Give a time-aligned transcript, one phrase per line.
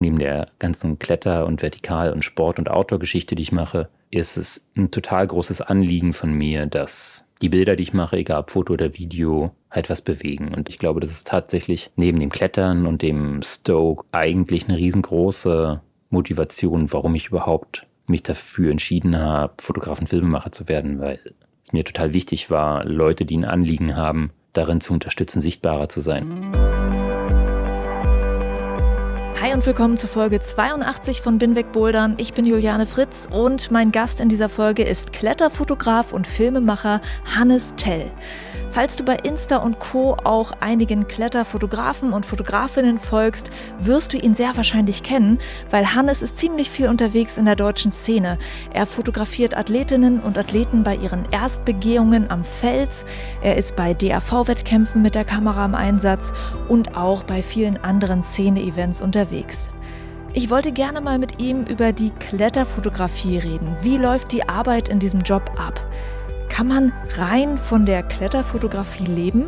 [0.00, 4.68] Neben der ganzen Kletter- und Vertikal- und Sport- und Outdoor-Geschichte, die ich mache, ist es
[4.76, 8.74] ein total großes Anliegen von mir, dass die Bilder, die ich mache, egal ob Foto
[8.74, 10.54] oder Video, halt was bewegen.
[10.54, 15.80] Und ich glaube, das ist tatsächlich neben dem Klettern und dem Stoke eigentlich eine riesengroße
[16.10, 21.18] Motivation, warum ich überhaupt mich dafür entschieden habe, Fotograf und Filmemacher zu werden, weil
[21.64, 26.00] es mir total wichtig war, Leute, die ein Anliegen haben, darin zu unterstützen, sichtbarer zu
[26.00, 26.75] sein.
[29.38, 32.14] Hi und willkommen zu Folge 82 von Binweg Bouldern.
[32.16, 37.02] Ich bin Juliane Fritz und mein Gast in dieser Folge ist Kletterfotograf und Filmemacher
[37.36, 38.10] Hannes Tell.
[38.76, 40.18] Falls du bei Insta und Co.
[40.24, 45.38] auch einigen Kletterfotografen und Fotografinnen folgst, wirst du ihn sehr wahrscheinlich kennen,
[45.70, 48.36] weil Hannes ist ziemlich viel unterwegs in der deutschen Szene.
[48.74, 53.06] Er fotografiert Athletinnen und Athleten bei ihren Erstbegehungen am Fels.
[53.40, 56.34] Er ist bei DAV-Wettkämpfen mit der Kamera im Einsatz
[56.68, 59.70] und auch bei vielen anderen Szene-Events unterwegs.
[60.34, 63.74] Ich wollte gerne mal mit ihm über die Kletterfotografie reden.
[63.80, 65.80] Wie läuft die Arbeit in diesem Job ab?
[66.48, 69.44] Kann man rein von der Kletterfotografie leben?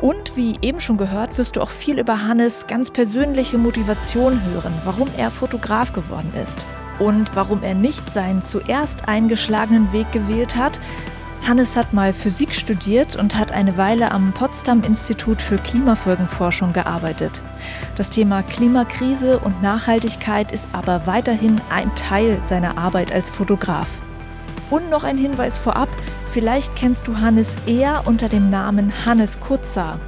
[0.00, 4.74] Und wie eben schon gehört, wirst du auch viel über Hannes ganz persönliche Motivation hören,
[4.84, 6.64] warum er Fotograf geworden ist
[6.98, 10.80] und warum er nicht seinen zuerst eingeschlagenen Weg gewählt hat.
[11.46, 17.42] Hannes hat mal Physik studiert und hat eine Weile am Potsdam Institut für Klimafolgenforschung gearbeitet.
[17.96, 23.88] Das Thema Klimakrise und Nachhaltigkeit ist aber weiterhin ein Teil seiner Arbeit als Fotograf.
[24.74, 25.88] Und noch ein Hinweis vorab,
[26.26, 30.00] vielleicht kennst du Hannes eher unter dem Namen Hannes Kutzer.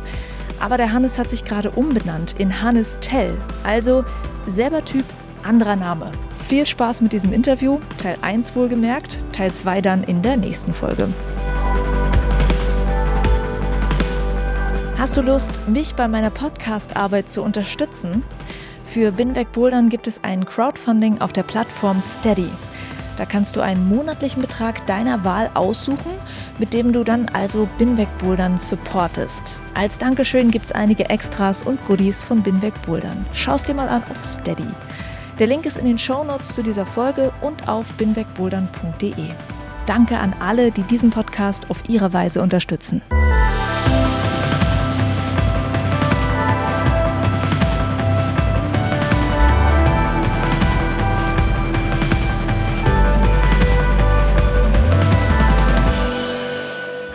[0.59, 4.05] Aber der Hannes hat sich gerade umbenannt in Hannes Tell, also
[4.49, 5.05] selber Typ,
[5.45, 6.11] anderer Name.
[6.49, 11.11] Viel Spaß mit diesem Interview, Teil 1 wohlgemerkt, Teil 2 dann in der nächsten Folge.
[14.99, 18.25] Hast du Lust, mich bei meiner Podcast-Arbeit zu unterstützen?
[18.85, 22.51] Für Binweg Bouldern gibt es ein Crowdfunding auf der Plattform Steady.
[23.19, 26.11] Da kannst du einen monatlichen Betrag deiner Wahl aussuchen,
[26.59, 29.59] mit dem du dann also Binweg Bouldern supportest.
[29.75, 33.25] Als Dankeschön gibt es einige Extras und Goodies von Binweg Bouldern.
[33.33, 34.69] Schau es dir mal an auf Steady.
[35.39, 39.13] Der Link ist in den Shownotes zu dieser Folge und auf binwegbouldern.de.
[39.85, 43.03] Danke an alle, die diesen Podcast auf ihre Weise unterstützen.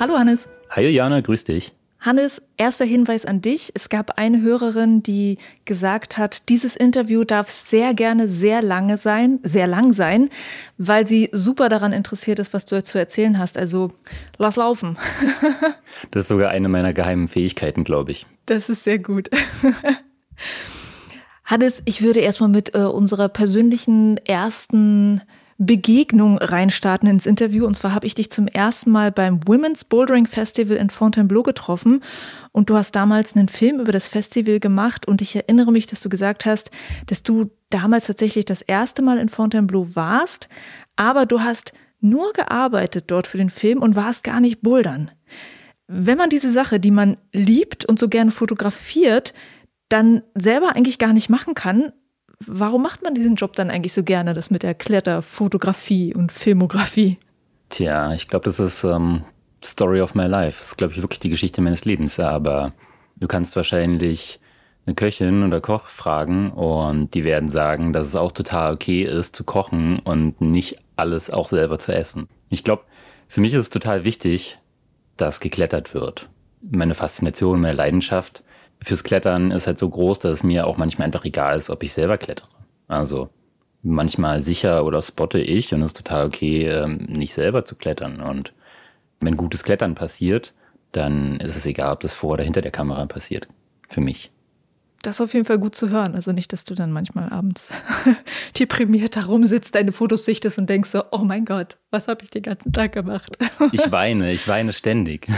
[0.01, 0.50] Hallo Hannes.
[0.72, 1.73] Hi Jana, grüß dich.
[2.00, 3.72] Hannes, erster Hinweis an dich.
[3.75, 9.38] Es gab eine Hörerin, die gesagt hat, dieses Interview darf sehr gerne sehr lange sein,
[9.44, 10.31] sehr lang sein,
[10.79, 13.59] weil sie super daran interessiert ist, was du zu erzählen hast.
[13.59, 13.91] Also
[14.39, 14.97] lass laufen.
[16.09, 18.25] das ist sogar eine meiner geheimen Fähigkeiten, glaube ich.
[18.47, 19.29] Das ist sehr gut.
[21.45, 25.22] Hannes, ich würde erstmal mit äh, unserer persönlichen ersten
[25.57, 27.66] Begegnung reinstarten ins Interview.
[27.66, 32.01] Und zwar habe ich dich zum ersten Mal beim Women's Bouldering Festival in Fontainebleau getroffen.
[32.51, 35.07] Und du hast damals einen Film über das Festival gemacht.
[35.07, 36.72] Und ich erinnere mich, dass du gesagt hast,
[37.07, 40.50] dass du damals tatsächlich das erste Mal in Fontainebleau warst.
[40.95, 45.12] Aber du hast nur gearbeitet dort für den Film und warst gar nicht bouldern.
[45.88, 49.33] Wenn man diese Sache, die man liebt und so gerne fotografiert,
[49.89, 51.91] dann selber eigentlich gar nicht machen kann,
[52.46, 57.18] warum macht man diesen Job dann eigentlich so gerne, das mit der Kletterfotografie und Filmografie?
[57.69, 59.24] Tja, ich glaube, das ist ähm,
[59.63, 60.59] Story of my life.
[60.59, 62.19] Das ist, glaube ich, wirklich die Geschichte meines Lebens.
[62.19, 62.74] Aber
[63.18, 64.40] du kannst wahrscheinlich
[64.85, 69.35] eine Köchin oder Koch fragen und die werden sagen, dass es auch total okay ist
[69.35, 72.28] zu kochen und nicht alles auch selber zu essen.
[72.50, 72.83] Ich glaube,
[73.27, 74.57] für mich ist es total wichtig,
[75.18, 76.27] dass geklettert wird.
[76.62, 78.44] Meine Faszination, meine Leidenschaft
[78.81, 81.83] fürs Klettern ist halt so groß, dass es mir auch manchmal einfach egal ist, ob
[81.83, 82.50] ich selber klettere.
[82.88, 83.30] Also
[83.83, 88.22] manchmal sicher oder spotte ich und es ist total okay, ähm, nicht selber zu klettern.
[88.22, 88.54] Und
[89.19, 90.54] wenn gutes Klettern passiert,
[90.92, 93.48] dann ist es egal, ob das vor oder hinter der Kamera passiert.
[93.88, 94.31] Für mich.
[95.04, 96.16] Das ist auf jeden Fall gut zu hören.
[96.16, 97.72] Also nicht, dass du dann manchmal abends
[98.60, 102.30] deprimiert da rumsitzt, deine Fotos sichtest und denkst so, oh mein Gott, was habe ich
[102.30, 103.38] den ganzen Tag gemacht?
[103.72, 105.28] ich weine, ich weine ständig.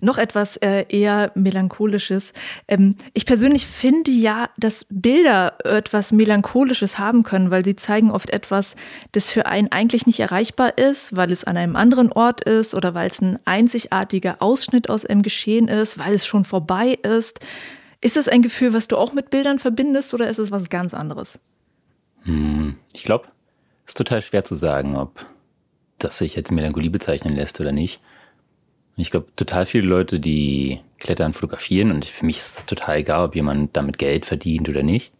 [0.00, 2.32] Noch etwas äh, eher melancholisches.
[2.68, 8.30] Ähm, ich persönlich finde ja, dass Bilder etwas melancholisches haben können, weil sie zeigen oft
[8.30, 8.76] etwas,
[9.12, 12.94] das für einen eigentlich nicht erreichbar ist, weil es an einem anderen Ort ist oder
[12.94, 17.40] weil es ein einzigartiger Ausschnitt aus einem Geschehen ist, weil es schon vorbei ist.
[18.00, 20.92] Ist das ein Gefühl, was du auch mit Bildern verbindest oder ist es was ganz
[20.92, 21.38] anderes?
[22.22, 23.26] Hm, ich glaube,
[23.84, 25.24] es ist total schwer zu sagen, ob
[25.98, 28.00] das sich jetzt Melancholie bezeichnen lässt oder nicht.
[28.96, 33.26] Ich glaube, total viele Leute, die Klettern fotografieren, und für mich ist es total egal,
[33.26, 35.12] ob jemand damit Geld verdient oder nicht.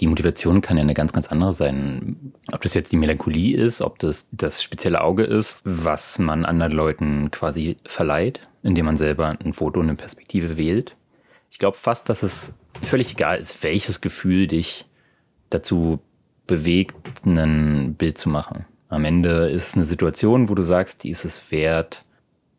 [0.00, 2.32] Die Motivation kann ja eine ganz, ganz andere sein.
[2.52, 6.72] Ob das jetzt die Melancholie ist, ob das das spezielle Auge ist, was man anderen
[6.72, 10.94] Leuten quasi verleiht, indem man selber ein Foto und eine Perspektive wählt.
[11.50, 14.84] Ich glaube fast, dass es völlig egal ist, welches Gefühl dich
[15.50, 15.98] dazu
[16.46, 18.66] bewegt, ein Bild zu machen.
[18.88, 22.04] Am Ende ist es eine Situation, wo du sagst, die ist es wert,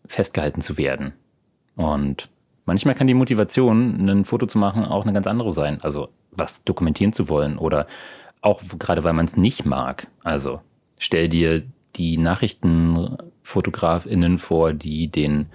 [0.10, 1.14] festgehalten zu werden.
[1.76, 2.30] Und
[2.66, 5.80] manchmal kann die Motivation, ein Foto zu machen, auch eine ganz andere sein.
[5.82, 7.88] Also was dokumentieren zu wollen oder
[8.42, 10.08] auch gerade weil man es nicht mag.
[10.24, 10.60] Also
[10.98, 11.64] stell dir
[11.96, 15.46] die Nachrichtenfotografinnen vor, die den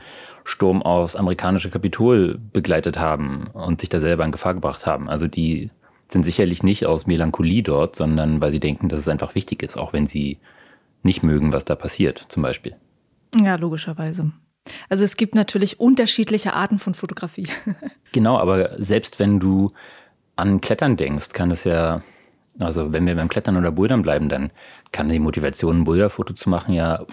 [0.44, 5.08] Sturm aufs amerikanische Kapitol begleitet haben und sich da selber in Gefahr gebracht haben.
[5.08, 5.70] Also die
[6.08, 9.78] sind sicherlich nicht aus Melancholie dort, sondern weil sie denken, dass es einfach wichtig ist,
[9.78, 10.38] auch wenn sie
[11.02, 12.76] nicht mögen, was da passiert, zum Beispiel.
[13.40, 14.32] Ja, logischerweise.
[14.88, 17.48] Also es gibt natürlich unterschiedliche Arten von Fotografie.
[18.12, 19.70] genau, aber selbst wenn du
[20.36, 22.02] an Klettern denkst, kann es ja,
[22.58, 24.50] also wenn wir beim Klettern oder Bouldern bleiben, dann
[24.92, 27.04] kann die Motivation, ein Boulderfoto zu machen, ja,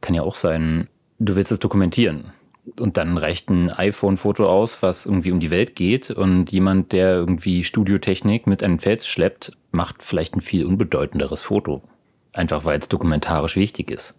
[0.00, 2.32] kann ja auch sein, du willst es dokumentieren.
[2.78, 6.10] Und dann reicht ein iPhone-Foto aus, was irgendwie um die Welt geht.
[6.12, 11.82] Und jemand, der irgendwie Studiotechnik mit einem Fels schleppt, macht vielleicht ein viel unbedeutenderes Foto.
[12.34, 14.16] Einfach weil es dokumentarisch wichtig ist.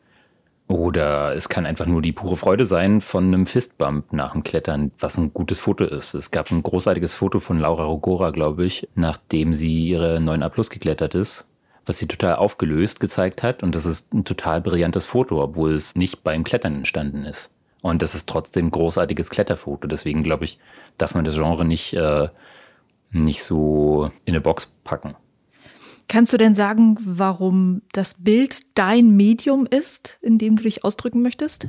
[0.67, 4.91] Oder es kann einfach nur die pure Freude sein von einem Fistbump nach dem Klettern,
[4.97, 6.13] was ein gutes Foto ist.
[6.13, 10.69] Es gab ein großartiges Foto von Laura Rogora, glaube ich, nachdem sie ihre 9a Plus
[10.69, 11.47] geklettert ist,
[11.85, 13.61] was sie total aufgelöst gezeigt hat.
[13.61, 17.51] Und das ist ein total brillantes Foto, obwohl es nicht beim Klettern entstanden ist.
[17.81, 19.87] Und das ist trotzdem ein großartiges Kletterfoto.
[19.89, 20.59] Deswegen glaube ich,
[20.97, 22.29] darf man das Genre nicht, äh,
[23.11, 25.15] nicht so in eine Box packen.
[26.07, 31.21] Kannst du denn sagen, warum das Bild dein Medium ist, in dem du dich ausdrücken
[31.21, 31.67] möchtest?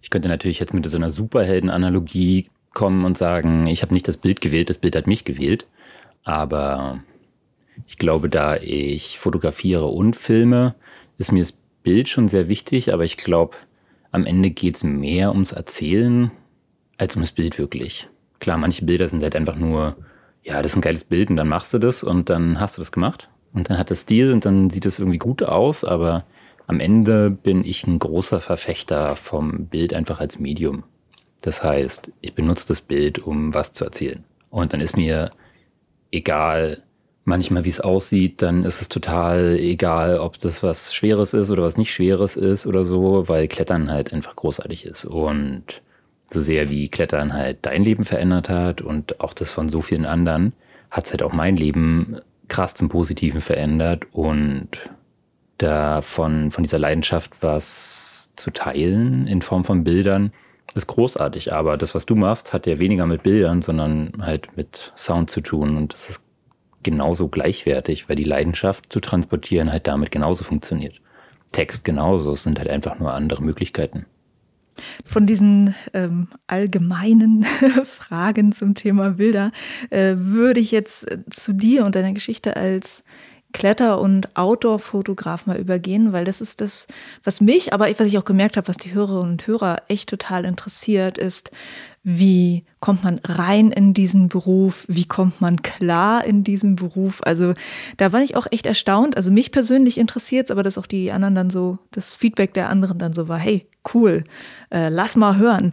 [0.00, 4.18] Ich könnte natürlich jetzt mit so einer Superhelden-Analogie kommen und sagen, ich habe nicht das
[4.18, 5.66] Bild gewählt, das Bild hat mich gewählt.
[6.22, 7.00] Aber
[7.86, 10.74] ich glaube, da ich fotografiere und filme,
[11.18, 13.56] ist mir das Bild schon sehr wichtig, aber ich glaube,
[14.10, 16.30] am Ende geht es mehr ums Erzählen
[16.98, 18.08] als ums Bild wirklich.
[18.38, 19.96] Klar, manche Bilder sind halt einfach nur
[20.46, 22.80] ja, das ist ein geiles Bild und dann machst du das und dann hast du
[22.80, 23.28] das gemacht.
[23.52, 26.24] Und dann hat es Stil und dann sieht es irgendwie gut aus, aber
[26.68, 30.84] am Ende bin ich ein großer Verfechter vom Bild einfach als Medium.
[31.40, 34.24] Das heißt, ich benutze das Bild, um was zu erzählen.
[34.50, 35.30] Und dann ist mir
[36.12, 36.82] egal,
[37.24, 41.64] manchmal wie es aussieht, dann ist es total egal, ob das was Schweres ist oder
[41.64, 45.06] was nicht Schweres ist oder so, weil Klettern halt einfach großartig ist.
[45.06, 45.82] Und
[46.30, 50.06] so sehr wie Klettern halt dein Leben verändert hat und auch das von so vielen
[50.06, 50.52] anderen,
[50.90, 52.18] hat es halt auch mein Leben
[52.48, 54.68] krass zum Positiven verändert und
[55.58, 60.32] da von, von dieser Leidenschaft was zu teilen in Form von Bildern
[60.74, 61.52] ist großartig.
[61.52, 65.40] Aber das, was du machst, hat ja weniger mit Bildern, sondern halt mit Sound zu
[65.40, 66.22] tun und das ist
[66.82, 71.00] genauso gleichwertig, weil die Leidenschaft zu transportieren halt damit genauso funktioniert.
[71.52, 74.06] Text genauso, es sind halt einfach nur andere Möglichkeiten.
[75.04, 77.44] Von diesen ähm, allgemeinen
[77.84, 79.52] Fragen zum Thema Bilder
[79.90, 83.04] äh, würde ich jetzt äh, zu dir und deiner Geschichte als
[83.52, 86.86] Kletter- und Outdoor-Fotograf mal übergehen, weil das ist das,
[87.24, 90.44] was mich, aber was ich auch gemerkt habe, was die Hörerinnen und Hörer echt total
[90.44, 91.50] interessiert, ist,
[92.08, 97.20] wie kommt man rein in diesen Beruf, wie kommt man klar in diesen Beruf.
[97.24, 97.52] Also
[97.96, 99.16] da war ich auch echt erstaunt.
[99.16, 102.70] Also mich persönlich interessiert es, aber dass auch die anderen dann so, das Feedback der
[102.70, 104.22] anderen dann so war, hey, cool,
[104.70, 105.72] äh, lass mal hören.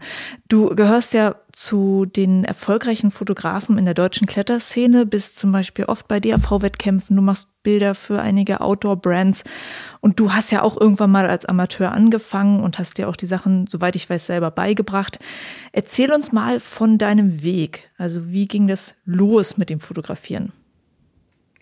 [0.49, 6.07] Du gehörst ja zu den erfolgreichen Fotografen in der deutschen Kletterszene, bist zum Beispiel oft
[6.07, 9.43] bei DAV-Wettkämpfen, du machst Bilder für einige Outdoor-Brands
[10.01, 13.25] und du hast ja auch irgendwann mal als Amateur angefangen und hast dir auch die
[13.25, 15.19] Sachen, soweit ich weiß, selber beigebracht.
[15.71, 17.89] Erzähl uns mal von deinem Weg.
[17.97, 20.51] Also wie ging das los mit dem Fotografieren?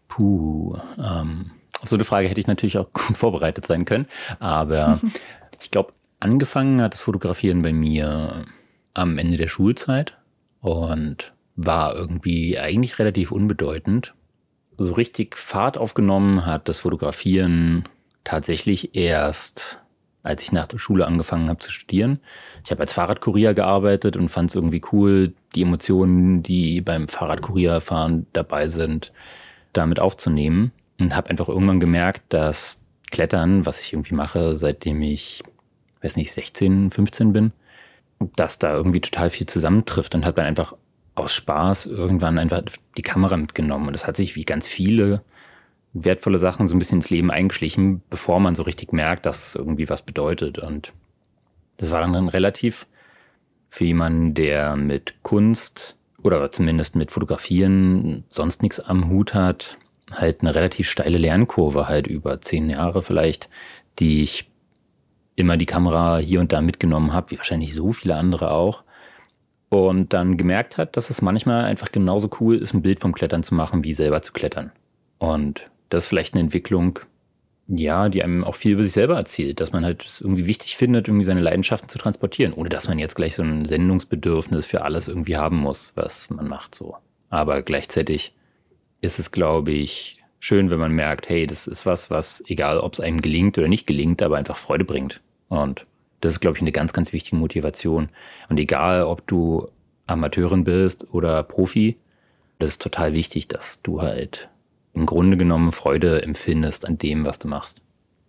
[0.08, 4.08] Puh, ähm, auf so eine Frage hätte ich natürlich auch gut vorbereitet sein können,
[4.40, 5.00] aber
[5.62, 8.46] ich glaube, Angefangen hat das Fotografieren bei mir
[8.94, 10.18] am Ende der Schulzeit
[10.62, 14.14] und war irgendwie eigentlich relativ unbedeutend.
[14.78, 17.88] So richtig Fahrt aufgenommen hat das Fotografieren
[18.24, 19.82] tatsächlich erst
[20.24, 22.20] als ich nach der Schule angefangen habe zu studieren.
[22.64, 28.28] Ich habe als Fahrradkurier gearbeitet und fand es irgendwie cool, die Emotionen, die beim Fahrradkurierfahren
[28.34, 29.12] dabei sind,
[29.74, 30.72] damit aufzunehmen.
[31.00, 35.42] Und habe einfach irgendwann gemerkt, dass Klettern, was ich irgendwie mache, seitdem ich,
[36.02, 37.52] weiß nicht, 16, 15 bin,
[38.36, 40.76] dass da irgendwie total viel zusammentrifft und hat dann einfach
[41.16, 42.64] aus Spaß irgendwann einfach
[42.98, 43.88] die Kamera mitgenommen.
[43.88, 45.22] Und das hat sich wie ganz viele
[45.94, 49.56] wertvolle Sachen so ein bisschen ins Leben eingeschlichen, bevor man so richtig merkt, dass es
[49.56, 50.60] irgendwie was bedeutet.
[50.60, 50.94] Und
[51.78, 52.88] das war dann relativ
[53.70, 59.78] für jemanden, der mit Kunst oder zumindest mit Fotografieren sonst nichts am Hut hat,
[60.12, 63.50] halt eine relativ steile Lernkurve, halt über zehn Jahre vielleicht,
[64.00, 64.51] die ich
[65.36, 68.84] immer die Kamera hier und da mitgenommen habe, wie wahrscheinlich so viele andere auch.
[69.70, 73.42] Und dann gemerkt hat, dass es manchmal einfach genauso cool ist, ein Bild vom Klettern
[73.42, 74.72] zu machen, wie selber zu klettern.
[75.18, 77.00] Und das ist vielleicht eine Entwicklung,
[77.68, 80.76] ja, die einem auch viel über sich selber erzählt, dass man halt es irgendwie wichtig
[80.76, 84.82] findet, irgendwie seine Leidenschaften zu transportieren, ohne dass man jetzt gleich so ein Sendungsbedürfnis für
[84.82, 86.98] alles irgendwie haben muss, was man macht so.
[87.30, 88.36] Aber gleichzeitig
[89.00, 92.94] ist es, glaube ich, schön, wenn man merkt, hey, das ist was, was, egal ob
[92.94, 95.22] es einem gelingt oder nicht gelingt, aber einfach Freude bringt.
[95.48, 95.86] Und
[96.20, 98.10] das ist, glaube ich, eine ganz, ganz wichtige Motivation.
[98.50, 99.70] Und egal, ob du
[100.08, 101.96] Amateurin bist oder Profi,
[102.60, 104.50] das ist total wichtig, dass du halt
[104.94, 107.82] im Grunde genommen Freude empfindest an dem, was du machst.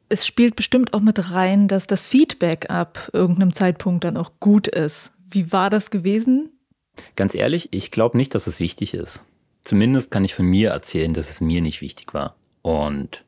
[0.09, 4.69] Es spielt bestimmt auch mit rein, dass das Feedback ab irgendeinem Zeitpunkt dann auch gut
[4.69, 5.13] ist.
[5.27, 6.51] Wie war das gewesen?
[7.17, 9.25] Ganz ehrlich, ich glaube nicht, dass es wichtig ist.
[9.65, 12.35] Zumindest kann ich von mir erzählen, dass es mir nicht wichtig war.
[12.63, 13.25] Und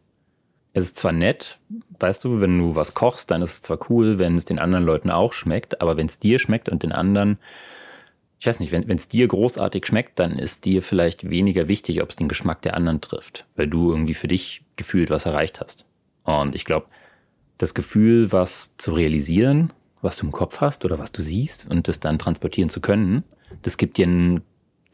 [0.72, 1.58] es ist zwar nett,
[2.00, 4.84] weißt du, wenn du was kochst, dann ist es zwar cool, wenn es den anderen
[4.84, 7.38] Leuten auch schmeckt, aber wenn es dir schmeckt und den anderen
[8.44, 12.10] ich weiß nicht, wenn es dir großartig schmeckt, dann ist dir vielleicht weniger wichtig, ob
[12.10, 15.86] es den Geschmack der anderen trifft, weil du irgendwie für dich gefühlt was erreicht hast.
[16.24, 16.88] Und ich glaube,
[17.56, 19.72] das Gefühl, was zu realisieren,
[20.02, 23.24] was du im Kopf hast oder was du siehst und das dann transportieren zu können,
[23.62, 24.42] das gibt dir ein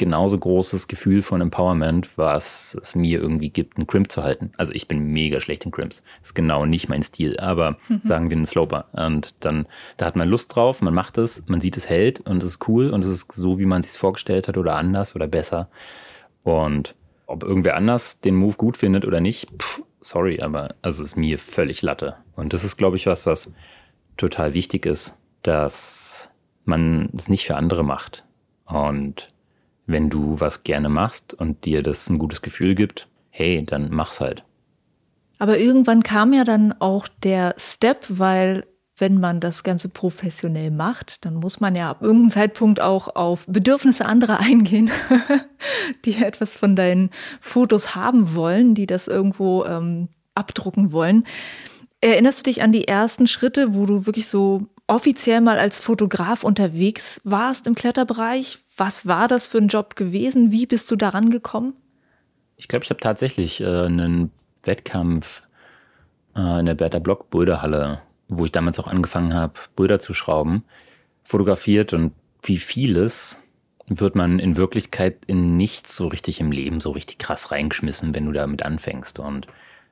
[0.00, 4.50] genauso großes Gefühl von Empowerment, was es mir irgendwie gibt, einen Crimp zu halten.
[4.56, 6.02] Also ich bin mega schlecht in Crimps.
[6.22, 8.00] Ist genau nicht mein Stil, aber mhm.
[8.02, 8.86] sagen wir einen Sloper.
[8.92, 9.66] Und dann,
[9.98, 12.68] da hat man Lust drauf, man macht es, man sieht es hält und es ist
[12.68, 15.68] cool und es ist so, wie man es sich vorgestellt hat oder anders oder besser.
[16.44, 16.94] Und
[17.26, 21.38] ob irgendwer anders den Move gut findet oder nicht, pff, sorry, aber also ist mir
[21.38, 22.16] völlig Latte.
[22.36, 23.52] Und das ist, glaube ich, was, was
[24.16, 26.30] total wichtig ist, dass
[26.64, 28.24] man es nicht für andere macht.
[28.64, 29.28] Und
[29.86, 34.20] wenn du was gerne machst und dir das ein gutes Gefühl gibt, hey, dann mach's
[34.20, 34.44] halt.
[35.38, 38.66] Aber irgendwann kam ja dann auch der Step, weil
[39.00, 43.46] wenn man das Ganze professionell macht, dann muss man ja ab irgendeinem Zeitpunkt auch auf
[43.46, 44.90] Bedürfnisse anderer eingehen,
[46.04, 47.10] die etwas von deinen
[47.40, 51.24] Fotos haben wollen, die das irgendwo ähm, abdrucken wollen.
[52.02, 56.42] Erinnerst du dich an die ersten Schritte, wo du wirklich so offiziell mal als Fotograf
[56.42, 58.58] unterwegs warst im Kletterbereich?
[58.76, 60.50] Was war das für ein Job gewesen?
[60.50, 61.74] Wie bist du daran gekommen?
[62.56, 64.30] Ich glaube, ich habe tatsächlich äh, einen
[64.64, 65.42] Wettkampf
[66.36, 70.64] äh, in der Bertha Block Brüderhalle, wo ich damals auch angefangen habe, Brüder zu schrauben,
[71.22, 73.42] fotografiert und wie vieles
[73.86, 78.26] wird man in Wirklichkeit in nichts so richtig im Leben so richtig krass reingeschmissen, wenn
[78.26, 79.18] du damit anfängst.
[79.18, 79.46] Und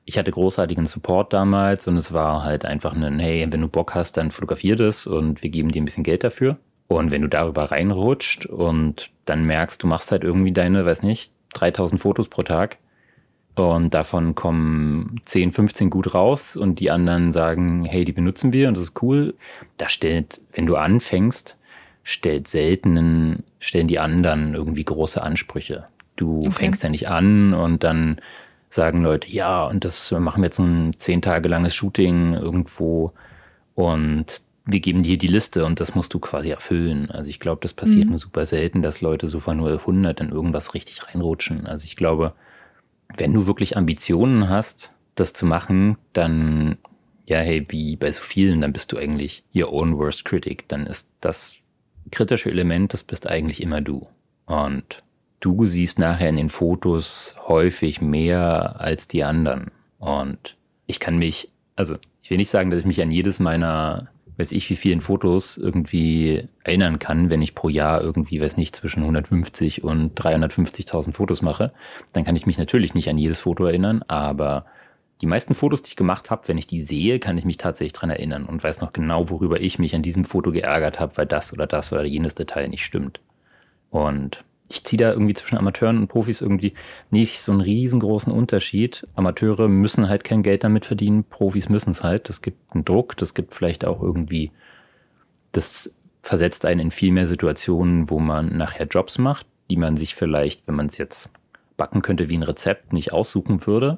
[0.09, 3.93] ich hatte großartigen Support damals und es war halt einfach ein, hey, wenn du Bock
[3.93, 6.57] hast, dann fotografier das und wir geben dir ein bisschen Geld dafür.
[6.87, 11.31] Und wenn du darüber reinrutscht und dann merkst, du machst halt irgendwie deine, weiß nicht,
[11.53, 12.77] 3000 Fotos pro Tag
[13.53, 18.67] und davon kommen 10, 15 gut raus und die anderen sagen, hey, die benutzen wir
[18.67, 19.35] und das ist cool.
[19.77, 21.55] Da stellt, wenn du anfängst,
[22.01, 25.85] stellt selten, stellen die anderen irgendwie große Ansprüche.
[26.15, 26.51] Du okay.
[26.51, 28.19] fängst ja nicht an und dann
[28.69, 33.11] sagen Leute, ja, und das machen wir jetzt ein zehn Tage langes Shooting irgendwo
[33.75, 37.09] und wir geben dir die Liste und das musst du quasi erfüllen.
[37.09, 38.11] Also ich glaube, das passiert mhm.
[38.11, 41.65] nur super selten, dass Leute so von 0 auf 100 in irgendwas richtig reinrutschen.
[41.65, 42.33] Also ich glaube,
[43.17, 46.77] wenn du wirklich Ambitionen hast, das zu machen, dann,
[47.27, 50.67] ja, hey, wie bei so vielen, dann bist du eigentlich your own worst critic.
[50.67, 51.55] Dann ist das
[52.11, 54.07] kritische Element, das bist eigentlich immer du.
[54.45, 55.03] Und
[55.39, 59.71] du siehst nachher in den Fotos häufig mehr als die anderen.
[59.97, 60.55] Und
[60.85, 64.51] ich kann mich, also ich will nicht sagen, dass ich mich an jedes meiner, weiß
[64.51, 69.01] ich wie vielen Fotos irgendwie erinnern kann, wenn ich pro Jahr irgendwie, weiß nicht, zwischen
[69.01, 71.71] 150 und 350.000 Fotos mache.
[72.13, 74.65] Dann kann ich mich natürlich nicht an jedes Foto erinnern, aber
[75.21, 77.93] die meisten Fotos, die ich gemacht habe, wenn ich die sehe, kann ich mich tatsächlich
[77.93, 81.25] dran erinnern und weiß noch genau, worüber ich mich an diesem Foto geärgert habe, weil
[81.25, 83.19] das oder das oder jenes Detail nicht stimmt.
[83.89, 86.73] Und ich ziehe da irgendwie zwischen Amateuren und Profis irgendwie
[87.09, 89.03] nicht so einen riesengroßen Unterschied.
[89.15, 92.29] Amateure müssen halt kein Geld damit verdienen, Profis müssen es halt.
[92.29, 94.51] Das gibt einen Druck, das gibt vielleicht auch irgendwie,
[95.51, 100.13] das versetzt einen in viel mehr Situationen, wo man nachher Jobs macht, die man sich
[100.13, 101.31] vielleicht, wenn man es jetzt
[101.75, 103.97] backen könnte wie ein Rezept, nicht aussuchen würde.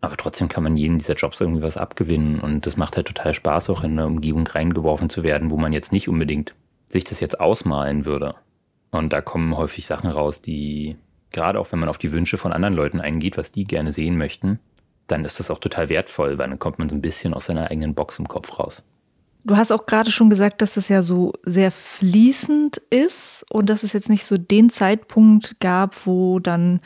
[0.00, 3.34] Aber trotzdem kann man jeden dieser Jobs irgendwie was abgewinnen und das macht halt total
[3.34, 6.54] Spaß, auch in eine Umgebung reingeworfen zu werden, wo man jetzt nicht unbedingt
[6.86, 8.36] sich das jetzt ausmalen würde.
[8.90, 10.96] Und da kommen häufig Sachen raus, die,
[11.30, 14.16] gerade auch wenn man auf die Wünsche von anderen Leuten eingeht, was die gerne sehen
[14.16, 14.58] möchten,
[15.06, 17.70] dann ist das auch total wertvoll, weil dann kommt man so ein bisschen aus seiner
[17.70, 18.82] eigenen Box im Kopf raus.
[19.44, 23.84] Du hast auch gerade schon gesagt, dass es ja so sehr fließend ist und dass
[23.84, 26.80] es jetzt nicht so den Zeitpunkt gab, wo dann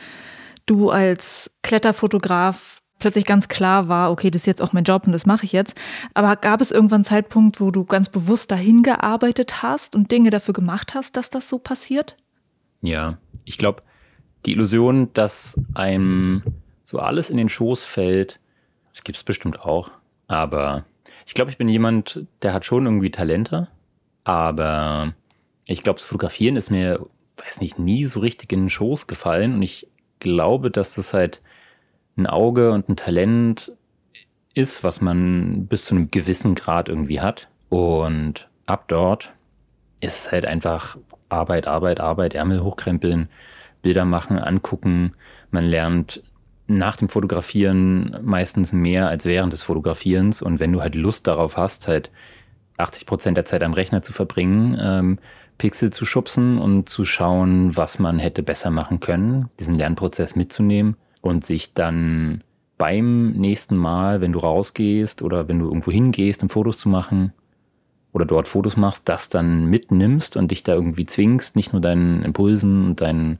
[0.67, 5.11] du als Kletterfotograf plötzlich ganz klar war, okay, das ist jetzt auch mein Job und
[5.11, 5.75] das mache ich jetzt.
[6.13, 10.29] Aber gab es irgendwann einen Zeitpunkt, wo du ganz bewusst dahin gearbeitet hast und Dinge
[10.29, 12.15] dafür gemacht hast, dass das so passiert?
[12.81, 13.83] Ja, ich glaube,
[14.45, 16.43] die Illusion, dass einem
[16.83, 18.39] so alles in den Schoß fällt,
[18.93, 19.91] das gibt es bestimmt auch.
[20.27, 20.85] Aber
[21.25, 23.67] ich glaube, ich bin jemand, der hat schon irgendwie Talente.
[24.23, 25.13] Aber
[25.65, 27.05] ich glaube, das Fotografieren ist mir,
[27.43, 29.55] weiß nicht, nie so richtig in den Schoß gefallen.
[29.55, 29.87] Und ich
[30.19, 31.41] glaube, dass das halt
[32.17, 33.71] ein Auge und ein Talent
[34.53, 37.47] ist, was man bis zu einem gewissen Grad irgendwie hat.
[37.69, 39.33] Und ab dort
[40.01, 40.97] ist es halt einfach
[41.29, 43.29] Arbeit, Arbeit, Arbeit, Ärmel hochkrempeln,
[43.81, 45.13] Bilder machen, angucken.
[45.51, 46.23] Man lernt
[46.67, 50.41] nach dem Fotografieren meistens mehr als während des Fotografierens.
[50.41, 52.11] Und wenn du halt Lust darauf hast, halt
[52.77, 55.19] 80 Prozent der Zeit am Rechner zu verbringen, ähm,
[55.57, 60.95] Pixel zu schubsen und zu schauen, was man hätte besser machen können, diesen Lernprozess mitzunehmen
[61.21, 62.43] und sich dann
[62.81, 67.31] beim nächsten Mal, wenn du rausgehst oder wenn du irgendwo hingehst, um Fotos zu machen
[68.11, 72.23] oder dort Fotos machst, das dann mitnimmst und dich da irgendwie zwingst, nicht nur deinen
[72.23, 73.37] Impulsen und deinen,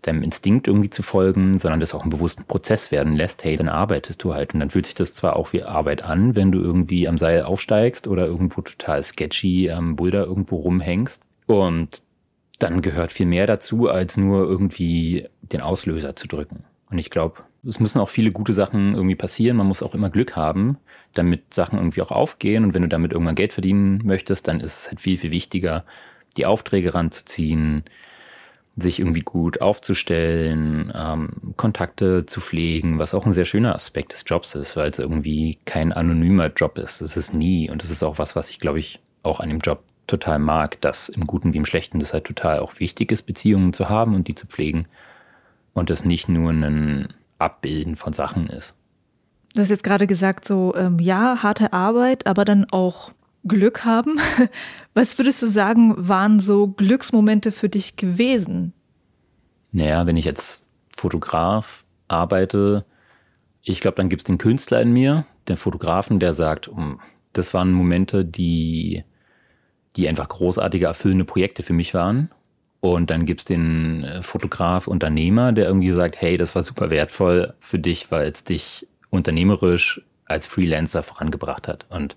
[0.00, 3.68] deinem Instinkt irgendwie zu folgen, sondern das auch einen bewussten Prozess werden lässt, hey, dann
[3.68, 4.54] arbeitest du halt.
[4.54, 7.42] Und dann fühlt sich das zwar auch wie Arbeit an, wenn du irgendwie am Seil
[7.42, 11.22] aufsteigst oder irgendwo total sketchy am Boulder irgendwo rumhängst.
[11.46, 12.02] Und
[12.58, 16.64] dann gehört viel mehr dazu, als nur irgendwie den Auslöser zu drücken.
[16.92, 19.56] Und ich glaube, es müssen auch viele gute Sachen irgendwie passieren.
[19.56, 20.78] Man muss auch immer Glück haben,
[21.14, 22.64] damit Sachen irgendwie auch aufgehen.
[22.64, 25.84] Und wenn du damit irgendwann Geld verdienen möchtest, dann ist es halt viel, viel wichtiger,
[26.36, 27.84] die Aufträge ranzuziehen,
[28.76, 34.24] sich irgendwie gut aufzustellen, ähm, Kontakte zu pflegen, was auch ein sehr schöner Aspekt des
[34.26, 37.00] Jobs ist, weil es irgendwie kein anonymer Job ist.
[37.00, 37.70] Das ist nie.
[37.70, 40.80] Und das ist auch was, was ich, glaube ich, auch an dem Job total mag,
[40.80, 44.14] dass im Guten wie im Schlechten das halt total auch wichtig ist, Beziehungen zu haben
[44.14, 44.86] und die zu pflegen
[45.74, 47.08] und es nicht nur ein
[47.38, 48.74] Abbilden von Sachen ist.
[49.54, 53.12] Du hast jetzt gerade gesagt, so ähm, ja, harte Arbeit, aber dann auch
[53.44, 54.18] Glück haben.
[54.94, 58.72] Was würdest du sagen, waren so Glücksmomente für dich gewesen?
[59.72, 60.62] Naja, wenn ich als
[60.96, 62.84] Fotograf arbeite,
[63.62, 66.70] ich glaube, dann gibt es den Künstler in mir, den Fotografen, der sagt,
[67.32, 69.04] das waren Momente, die,
[69.96, 72.30] die einfach großartige, erfüllende Projekte für mich waren.
[72.82, 77.54] Und dann gibt's den äh, Fotograf, Unternehmer, der irgendwie sagt, hey, das war super wertvoll
[77.60, 81.86] für dich, weil es dich unternehmerisch als Freelancer vorangebracht hat.
[81.90, 82.16] Und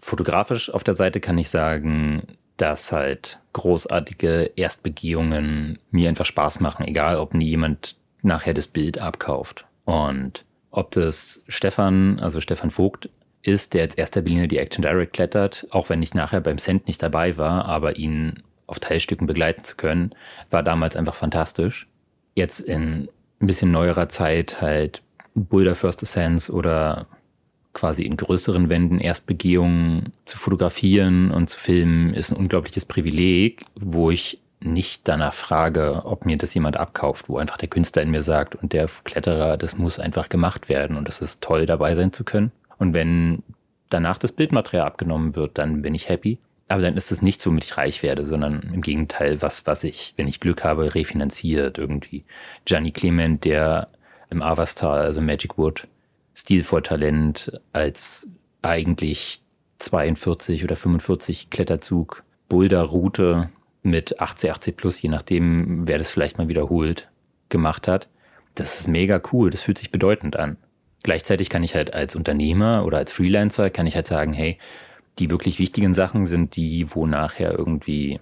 [0.00, 2.22] fotografisch auf der Seite kann ich sagen,
[2.56, 8.98] dass halt großartige Erstbegehungen mir einfach Spaß machen, egal ob nie jemand nachher das Bild
[8.98, 9.66] abkauft.
[9.84, 13.10] Und ob das Stefan, also Stefan Vogt,
[13.42, 16.86] ist, der als erster Berliner die Action Direct klettert, auch wenn ich nachher beim Cent
[16.86, 20.10] nicht dabei war, aber ihn auf Teilstücken begleiten zu können,
[20.50, 21.86] war damals einfach fantastisch.
[22.34, 23.08] Jetzt in
[23.40, 25.02] ein bisschen neuerer Zeit halt
[25.34, 27.06] Boulder First Ascents oder
[27.72, 34.10] quasi in größeren Wänden Erstbegehungen zu fotografieren und zu filmen, ist ein unglaubliches Privileg, wo
[34.10, 38.22] ich nicht danach frage, ob mir das jemand abkauft, wo einfach der Künstler in mir
[38.22, 42.12] sagt und der Kletterer, das muss einfach gemacht werden und es ist toll dabei sein
[42.14, 42.50] zu können.
[42.78, 43.42] Und wenn
[43.90, 46.38] danach das Bildmaterial abgenommen wird, dann bin ich happy.
[46.68, 49.84] Aber dann ist es nicht so, womit ich reich werde, sondern im Gegenteil, was, was
[49.84, 52.22] ich, wenn ich Glück habe, refinanziert irgendwie.
[52.64, 53.88] Gianni Clement, der
[54.30, 55.86] im Avastal, also Magic Wood,
[56.34, 58.28] stilvoll Talent als
[58.62, 59.40] eigentlich
[59.78, 63.50] 42 oder 45 Kletterzug, Boulder-Route
[63.82, 67.08] mit 80, 80 plus, je nachdem, wer das vielleicht mal wiederholt,
[67.48, 68.08] gemacht hat.
[68.54, 70.56] Das ist mega cool, das fühlt sich bedeutend an.
[71.04, 74.58] Gleichzeitig kann ich halt als Unternehmer oder als Freelancer, kann ich halt sagen, hey,
[75.18, 78.20] die wirklich wichtigen Sachen sind die, wo nachher irgendwie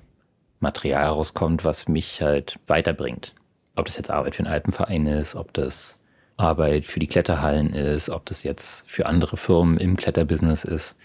[0.61, 3.35] Material rauskommt, was mich halt weiterbringt.
[3.77, 6.01] Ob das jetzt Arbeit für einen Alpenverein ist, ob das
[6.37, 10.97] Arbeit für die Kletterhallen ist, ob das jetzt für andere Firmen im Kletterbusiness ist,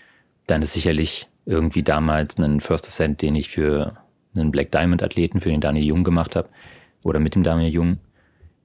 [0.48, 3.94] dann ist sicherlich irgendwie damals ein First Ascent, den ich für
[4.36, 6.50] einen Black Diamond Athleten, für den Daniel Jung gemacht habe,
[7.04, 7.98] oder mit dem Daniel Jung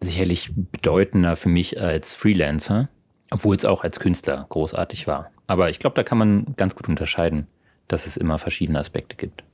[0.01, 2.89] sicherlich bedeutender für mich als Freelancer,
[3.31, 5.31] obwohl es auch als Künstler großartig war.
[5.47, 7.47] Aber ich glaube, da kann man ganz gut unterscheiden,
[7.89, 9.45] dass es immer verschiedene Aspekte gibt.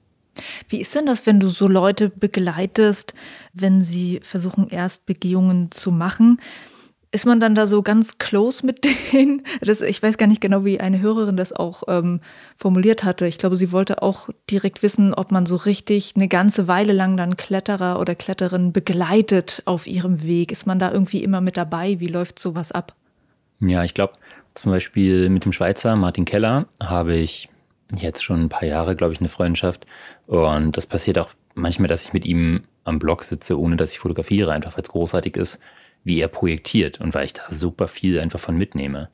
[0.69, 3.15] Wie ist denn das, wenn du so Leute begleitest,
[3.53, 6.41] wenn sie versuchen, Erstbegehungen zu machen?
[7.13, 9.43] Ist man dann da so ganz close mit denen?
[9.61, 12.21] Das, ich weiß gar nicht genau, wie eine Hörerin das auch ähm,
[12.57, 13.27] formuliert hatte.
[13.27, 17.17] Ich glaube, sie wollte auch direkt wissen, ob man so richtig eine ganze Weile lang
[17.17, 20.53] dann Kletterer oder Kletterin begleitet auf ihrem Weg.
[20.53, 21.99] Ist man da irgendwie immer mit dabei?
[21.99, 22.95] Wie läuft sowas ab?
[23.59, 24.15] Ja, ich glaube,
[24.55, 27.49] zum Beispiel mit dem Schweizer Martin Keller habe ich
[27.95, 29.87] jetzt schon ein paar Jahre, glaube ich, eine Freundschaft.
[30.27, 33.99] Und das passiert auch manchmal, dass ich mit ihm am Blog sitze, ohne dass ich
[33.99, 35.59] fotografiere, einfach weil es großartig ist,
[36.05, 39.09] wie er projektiert und weil ich da super viel einfach von mitnehme.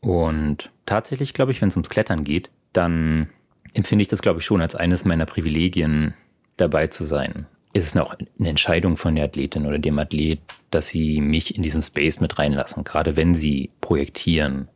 [0.00, 3.28] Und tatsächlich, glaube ich, wenn es ums Klettern geht, dann
[3.74, 6.14] empfinde ich das, glaube ich, schon als eines meiner Privilegien,
[6.56, 7.46] dabei zu sein.
[7.72, 10.40] Es ist auch eine Entscheidung von der Athletin oder dem Athlet,
[10.74, 14.68] dass sie mich in diesen Space mit reinlassen, gerade wenn sie projektieren.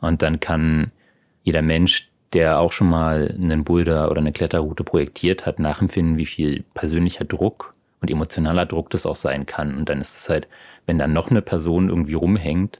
[0.00, 0.92] Und dann kann
[1.42, 6.26] jeder Mensch, der auch schon mal einen Boulder oder eine Kletterroute projektiert hat, nachempfinden, wie
[6.26, 9.76] viel persönlicher Druck und emotionaler Druck das auch sein kann.
[9.76, 10.48] Und dann ist es halt,
[10.86, 12.78] wenn dann noch eine Person irgendwie rumhängt,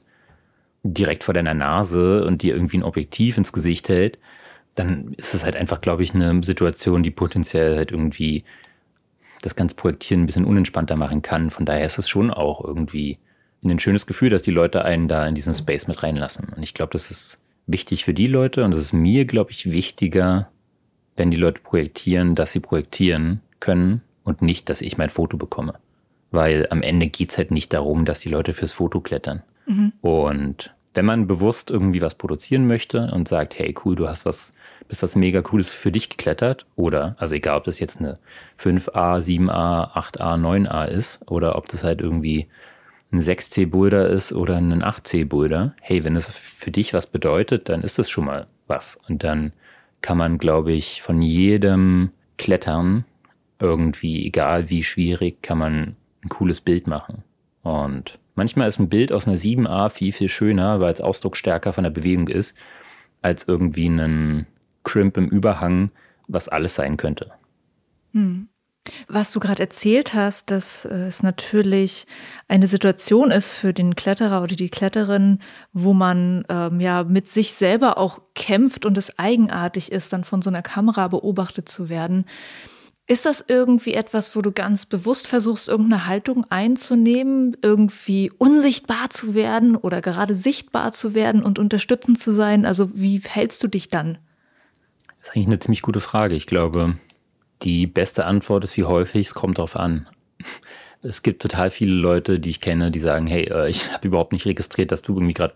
[0.83, 4.17] direkt vor deiner Nase und dir irgendwie ein Objektiv ins Gesicht hält,
[4.75, 8.43] dann ist es halt einfach, glaube ich, eine Situation, die potenziell halt irgendwie
[9.41, 11.49] das ganze Projektieren ein bisschen unentspannter machen kann.
[11.49, 13.17] Von daher ist es schon auch irgendwie
[13.63, 16.49] ein schönes Gefühl, dass die Leute einen da in diesen Space mit reinlassen.
[16.55, 19.71] Und ich glaube, das ist wichtig für die Leute und es ist mir, glaube ich,
[19.71, 20.49] wichtiger,
[21.15, 25.75] wenn die Leute projektieren, dass sie projektieren können und nicht, dass ich mein Foto bekomme.
[26.31, 29.43] Weil am Ende geht es halt nicht darum, dass die Leute fürs Foto klettern.
[29.67, 29.93] Mhm.
[30.01, 34.51] Und wenn man bewusst irgendwie was produzieren möchte und sagt, hey cool, du hast was,
[34.91, 38.15] bist was mega cooles für dich geklettert oder, also egal, ob das jetzt eine
[38.59, 42.47] 5a, 7a, 8a, 9a ist oder ob das halt irgendwie
[43.13, 47.69] ein 6C Boulder ist oder ein 8C Boulder, hey, wenn es für dich was bedeutet,
[47.69, 48.99] dann ist das schon mal was.
[49.07, 49.53] Und dann
[50.01, 53.05] kann man, glaube ich, von jedem Klettern
[53.59, 57.23] irgendwie, egal wie schwierig, kann man ein cooles Bild machen.
[57.63, 61.85] Und manchmal ist ein Bild aus einer 7a viel, viel schöner, weil es ausdrucksstärker von
[61.85, 62.57] der Bewegung ist,
[63.21, 64.47] als irgendwie ein
[64.83, 65.91] Crimp im Überhang,
[66.27, 67.31] was alles sein könnte.
[68.13, 68.47] Hm.
[69.07, 72.07] Was du gerade erzählt hast, dass es natürlich
[72.47, 75.39] eine Situation ist für den Kletterer oder die Kletterin,
[75.71, 80.41] wo man ähm, ja mit sich selber auch kämpft und es eigenartig ist, dann von
[80.41, 82.25] so einer Kamera beobachtet zu werden.
[83.05, 89.35] Ist das irgendwie etwas, wo du ganz bewusst versuchst, irgendeine Haltung einzunehmen, irgendwie unsichtbar zu
[89.35, 92.65] werden oder gerade sichtbar zu werden und unterstützend zu sein?
[92.65, 94.17] Also wie hältst du dich dann?
[95.21, 96.33] Das ist eigentlich eine ziemlich gute Frage.
[96.33, 96.97] Ich glaube,
[97.61, 100.07] die beste Antwort ist wie häufig, es kommt darauf an.
[101.03, 104.33] Es gibt total viele Leute, die ich kenne, die sagen, hey, äh, ich habe überhaupt
[104.33, 105.55] nicht registriert, dass du irgendwie gerade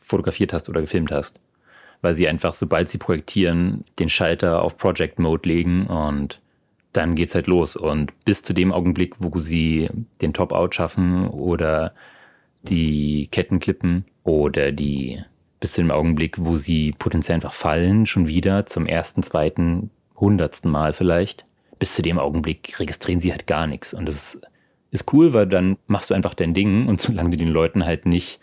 [0.00, 1.40] fotografiert hast oder gefilmt hast.
[2.02, 6.40] Weil sie einfach, sobald sie projektieren, den Schalter auf Project Mode legen und
[6.92, 7.76] dann geht's halt los.
[7.76, 9.88] Und bis zu dem Augenblick, wo sie
[10.20, 11.94] den Top-Out schaffen oder
[12.62, 15.22] die Ketten klippen oder die
[15.62, 20.68] bis zu dem Augenblick, wo sie potenziell einfach fallen, schon wieder zum ersten, zweiten, hundertsten
[20.68, 21.44] Mal vielleicht.
[21.78, 23.94] Bis zu dem Augenblick registrieren sie halt gar nichts.
[23.94, 24.40] Und das ist,
[24.90, 28.06] ist cool, weil dann machst du einfach dein Ding und solange du den Leuten halt
[28.06, 28.40] nicht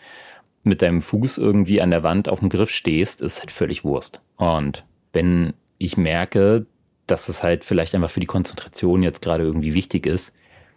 [0.62, 4.22] mit deinem Fuß irgendwie an der Wand auf dem Griff stehst, ist halt völlig Wurst.
[4.36, 6.64] Und wenn ich merke,
[7.06, 10.32] dass es halt vielleicht einfach für die Konzentration jetzt gerade irgendwie wichtig ist,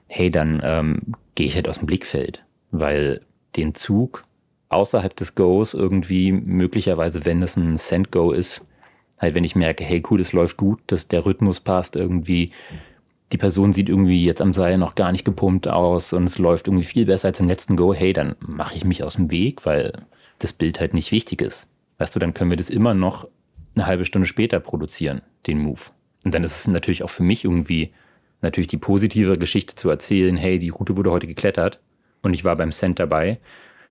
[0.07, 3.21] hey, dann ähm, gehe ich halt aus dem Blickfeld, weil
[3.55, 4.25] den Zug
[4.73, 8.65] außerhalb des Goes irgendwie möglicherweise, wenn es ein Send-Go ist,
[9.19, 12.51] halt wenn ich merke, hey cool, es läuft gut, dass der Rhythmus passt irgendwie,
[13.31, 16.67] die Person sieht irgendwie jetzt am Seil noch gar nicht gepumpt aus und es läuft
[16.67, 19.65] irgendwie viel besser als im letzten Go, hey, dann mache ich mich aus dem Weg,
[19.65, 19.93] weil
[20.39, 21.67] das Bild halt nicht wichtig ist.
[21.97, 23.27] Weißt du, dann können wir das immer noch
[23.75, 25.79] eine halbe Stunde später produzieren, den Move.
[26.25, 27.91] Und dann ist es natürlich auch für mich irgendwie
[28.41, 31.81] natürlich die positive Geschichte zu erzählen, hey, die Route wurde heute geklettert
[32.21, 33.39] und ich war beim Cent dabei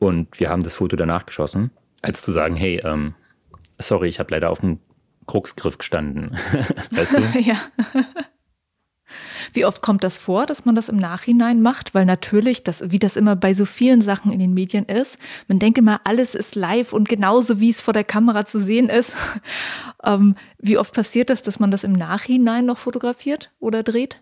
[0.03, 1.71] und wir haben das Foto danach geschossen,
[2.03, 3.15] als zu sagen, hey, ähm,
[3.79, 4.81] sorry, ich habe leider auf dem
[5.27, 6.37] Kruxgriff gestanden.
[6.91, 7.39] weißt du?
[7.39, 7.57] ja.
[9.53, 11.95] Wie oft kommt das vor, dass man das im Nachhinein macht?
[11.95, 15.59] Weil natürlich, das, wie das immer bei so vielen Sachen in den Medien ist, man
[15.59, 19.15] denkt immer, alles ist live und genauso, wie es vor der Kamera zu sehen ist.
[20.05, 24.17] ähm, wie oft passiert das, dass man das im Nachhinein noch fotografiert oder dreht?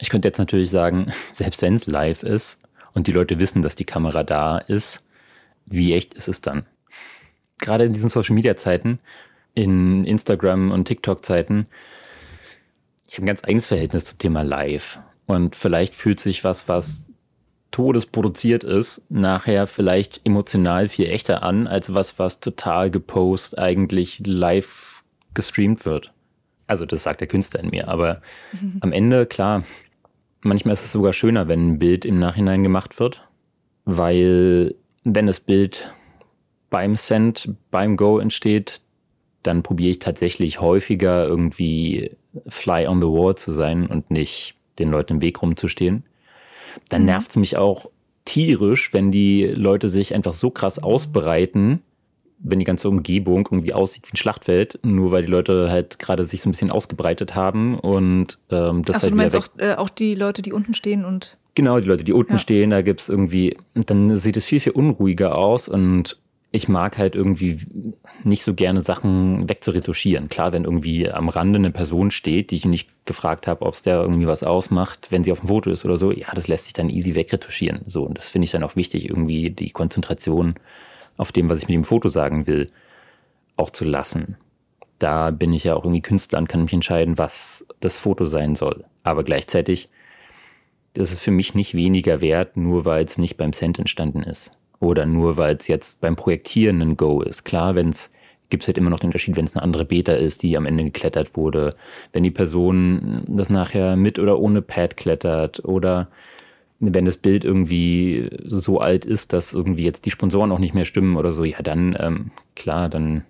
[0.00, 2.63] Ich könnte jetzt natürlich sagen, selbst wenn es live ist
[2.94, 5.04] und die Leute wissen, dass die Kamera da ist,
[5.66, 6.66] wie echt ist es dann?
[7.58, 8.98] Gerade in diesen Social-Media-Zeiten
[9.54, 11.66] in Instagram- und TikTok-Zeiten,
[13.08, 14.98] ich habe ein ganz eigenes Verhältnis zum Thema Live.
[15.26, 17.06] Und vielleicht fühlt sich was, was
[17.70, 25.02] todesproduziert ist, nachher vielleicht emotional viel echter an, als was, was total gepost eigentlich live
[25.32, 26.12] gestreamt wird.
[26.66, 28.22] Also das sagt der Künstler in mir, aber
[28.80, 29.64] am Ende, klar,
[30.44, 33.26] manchmal ist es sogar schöner, wenn ein Bild im Nachhinein gemacht wird,
[33.84, 35.92] weil wenn das Bild
[36.70, 38.80] beim Send, beim Go entsteht,
[39.42, 42.12] dann probiere ich tatsächlich häufiger irgendwie
[42.48, 46.04] fly on the wall zu sein und nicht den Leuten im Weg rumzustehen.
[46.88, 47.06] Dann mhm.
[47.06, 47.90] nervt es mich auch
[48.24, 51.82] tierisch, wenn die Leute sich einfach so krass ausbreiten,
[52.44, 56.24] wenn die ganze Umgebung irgendwie aussieht wie ein Schlachtfeld, nur weil die Leute halt gerade
[56.24, 59.74] sich so ein bisschen ausgebreitet haben und ähm, das Achso, halt du meinst auch, äh,
[59.74, 62.38] auch die Leute, die unten stehen und Genau, die Leute, die unten ja.
[62.38, 66.16] stehen, da gibt's irgendwie, dann sieht es viel, viel unruhiger aus und
[66.50, 67.58] ich mag halt irgendwie
[68.22, 70.28] nicht so gerne Sachen wegzuretuschieren.
[70.28, 73.82] Klar, wenn irgendwie am Rande eine Person steht, die ich nicht gefragt habe, ob es
[73.82, 76.66] der irgendwie was ausmacht, wenn sie auf dem Foto ist oder so, ja, das lässt
[76.66, 77.80] sich dann easy wegretuschieren.
[77.86, 80.54] So, und das finde ich dann auch wichtig, irgendwie die Konzentration
[81.16, 82.66] auf dem, was ich mit dem Foto sagen will,
[83.56, 84.36] auch zu lassen.
[84.98, 88.54] Da bin ich ja auch irgendwie Künstler und kann mich entscheiden, was das Foto sein
[88.54, 88.84] soll.
[89.02, 89.88] Aber gleichzeitig
[90.94, 94.52] ist es für mich nicht weniger wert, nur weil es nicht beim Cent entstanden ist
[94.80, 97.44] oder nur weil es jetzt beim Projektieren ein Go ist.
[97.44, 98.10] Klar, wenn es
[98.50, 100.66] gibt es halt immer noch den Unterschied, wenn es eine andere Beta ist, die am
[100.66, 101.74] Ende geklettert wurde,
[102.12, 106.08] wenn die Person das nachher mit oder ohne Pad klettert oder
[106.92, 110.84] wenn das Bild irgendwie so alt ist, dass irgendwie jetzt die Sponsoren auch nicht mehr
[110.84, 113.24] stimmen oder so, ja dann ähm, klar, dann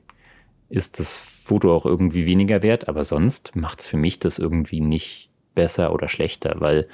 [0.71, 4.81] ist das Foto auch irgendwie weniger wert, aber sonst macht es für mich das irgendwie
[4.81, 6.89] nicht besser oder schlechter, weil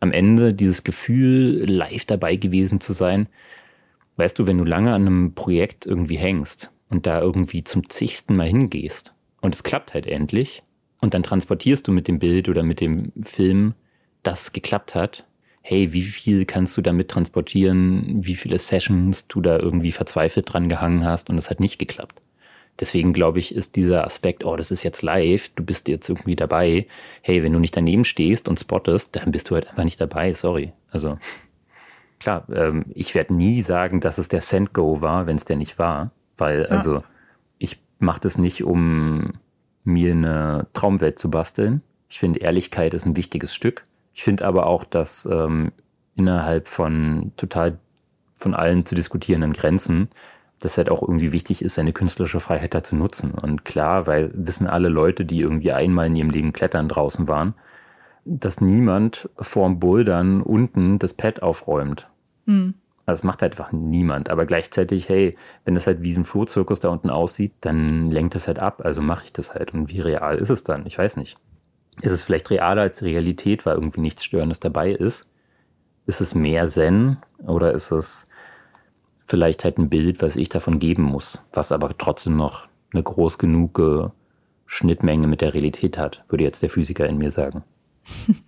[0.00, 3.28] am Ende dieses Gefühl, live dabei gewesen zu sein,
[4.20, 8.36] Weißt du, wenn du lange an einem Projekt irgendwie hängst und da irgendwie zum zigsten
[8.36, 10.62] Mal hingehst und es klappt halt endlich
[11.00, 13.72] und dann transportierst du mit dem Bild oder mit dem Film,
[14.22, 15.24] dass es geklappt hat,
[15.62, 20.68] hey, wie viel kannst du damit transportieren, wie viele Sessions du da irgendwie verzweifelt dran
[20.68, 22.20] gehangen hast und es hat nicht geklappt.
[22.78, 26.34] Deswegen glaube ich, ist dieser Aspekt, oh, das ist jetzt live, du bist jetzt irgendwie
[26.34, 26.86] dabei.
[27.20, 30.32] Hey, wenn du nicht daneben stehst und spottest, dann bist du halt einfach nicht dabei,
[30.32, 30.72] sorry.
[30.90, 31.18] Also
[32.20, 35.78] klar, ähm, ich werde nie sagen, dass es der Sendgo war, wenn es der nicht
[35.78, 36.12] war.
[36.38, 36.68] Weil, ja.
[36.68, 37.02] also,
[37.58, 39.32] ich mache das nicht, um
[39.84, 41.82] mir eine Traumwelt zu basteln.
[42.08, 43.82] Ich finde, Ehrlichkeit ist ein wichtiges Stück.
[44.14, 45.72] Ich finde aber auch, dass ähm,
[46.16, 47.78] innerhalb von total
[48.34, 50.08] von allen zu diskutierenden Grenzen,
[50.60, 53.32] das halt auch irgendwie wichtig ist, seine künstlerische Freiheit da zu nutzen.
[53.32, 57.54] Und klar, weil wissen alle Leute, die irgendwie einmal in ihrem Leben klettern draußen waren,
[58.24, 62.10] dass niemand vorm Bouldern unten das Pad aufräumt.
[62.46, 62.74] Mhm.
[63.06, 64.30] Das macht halt einfach niemand.
[64.30, 68.46] Aber gleichzeitig, hey, wenn das halt wie ein Flohzirkus da unten aussieht, dann lenkt es
[68.46, 68.82] halt ab.
[68.84, 69.74] Also mache ich das halt.
[69.74, 70.86] Und wie real ist es dann?
[70.86, 71.36] Ich weiß nicht.
[72.02, 75.26] Ist es vielleicht realer als die Realität, weil irgendwie nichts Störendes dabei ist?
[76.06, 78.26] Ist es mehr Zen oder ist es
[79.26, 83.38] vielleicht halt ein Bild, was ich davon geben muss, was aber trotzdem noch eine groß
[83.38, 84.12] genug
[84.66, 87.64] Schnittmenge mit der Realität hat, würde jetzt der Physiker in mir sagen.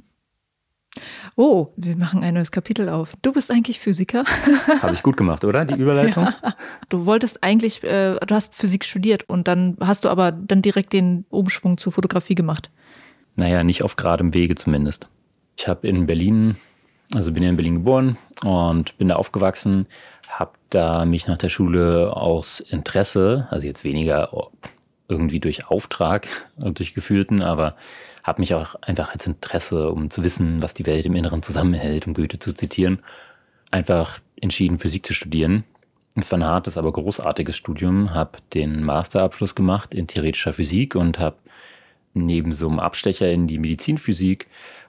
[1.35, 3.15] Oh, wir machen ein neues Kapitel auf.
[3.23, 4.25] Du bist eigentlich Physiker.
[4.83, 5.65] Habe ich gut gemacht, oder?
[5.65, 6.25] Die Überleitung?
[6.25, 6.55] Ja.
[6.91, 10.93] Du wolltest eigentlich, äh, du hast Physik studiert und dann hast du aber dann direkt
[10.93, 12.71] den Umschwung zur Fotografie gemacht.
[13.37, 15.09] Naja, nicht auf geradem Wege zumindest.
[15.57, 16.57] Ich habe in Berlin,
[17.15, 19.87] also bin ja in Berlin geboren und bin da aufgewachsen,
[20.29, 24.31] habe da mich nach der Schule aus Interesse, also jetzt weniger
[25.09, 27.75] irgendwie durch Auftrag, durch gefühlten, aber
[28.23, 32.07] habe mich auch einfach als Interesse, um zu wissen, was die Welt im Inneren zusammenhält,
[32.07, 33.03] um Goethe zu zitieren,
[33.71, 35.65] einfach entschieden, Physik zu studieren.
[36.15, 41.19] Es war ein hartes, aber großartiges Studium, habe den Masterabschluss gemacht in theoretischer Physik und
[41.19, 41.37] habe
[42.15, 44.49] neben so einem Abstecher in die Medizinphysik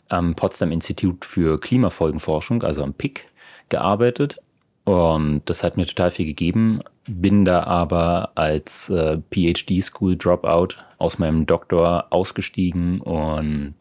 [0.09, 3.27] am Potsdam Institut für Klimafolgenforschung, also am PIC,
[3.69, 4.37] gearbeitet.
[4.83, 11.45] Und das hat mir total viel gegeben, bin da aber als äh, PhD-School-Dropout aus meinem
[11.45, 13.75] Doktor ausgestiegen und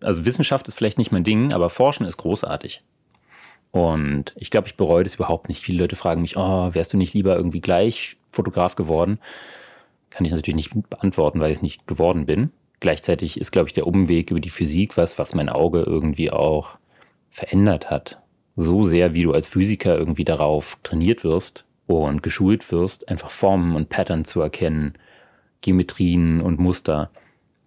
[0.00, 2.82] also Wissenschaft ist vielleicht nicht mein Ding, aber Forschen ist großartig.
[3.72, 5.60] Und ich glaube, ich bereue das überhaupt nicht.
[5.60, 9.18] Viele Leute fragen mich, oh, wärst du nicht lieber irgendwie gleich Fotograf geworden?
[10.10, 12.50] Kann ich natürlich nicht beantworten, weil ich es nicht geworden bin.
[12.80, 16.78] Gleichzeitig ist, glaube ich, der Umweg über die Physik was, was mein Auge irgendwie auch
[17.30, 18.22] verändert hat.
[18.54, 23.76] So sehr, wie du als Physiker irgendwie darauf trainiert wirst, und geschult wirst, einfach Formen
[23.76, 24.94] und Pattern zu erkennen,
[25.60, 27.10] Geometrien und Muster.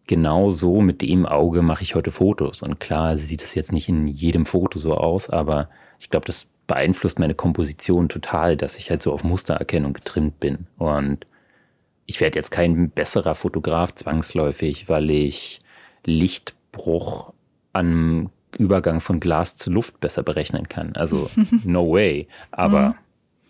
[0.08, 2.62] Genau so mit dem Auge mache ich heute Fotos.
[2.62, 6.50] Und klar sieht es jetzt nicht in jedem Foto so aus, aber ich glaube, das
[6.68, 10.68] beeinflusst meine Komposition total, dass ich halt so auf Mustererkennung getrimmt bin.
[10.78, 11.26] Und
[12.10, 15.62] ich werde jetzt kein besserer Fotograf zwangsläufig, weil ich
[16.04, 17.34] Lichtbruch
[17.72, 20.96] an Übergang von Glas zu Luft besser berechnen kann.
[20.96, 21.30] Also
[21.64, 22.28] no way.
[22.50, 22.94] Aber mhm.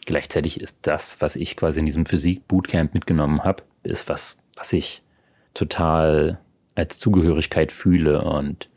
[0.05, 5.03] gleichzeitig ist das, was ich quasi in diesem Physik-Bootcamp mitgenommen habe, ist was, was ich
[5.53, 6.41] total
[6.75, 8.23] als Zugehörigkeit fühle.
[8.23, 8.67] Und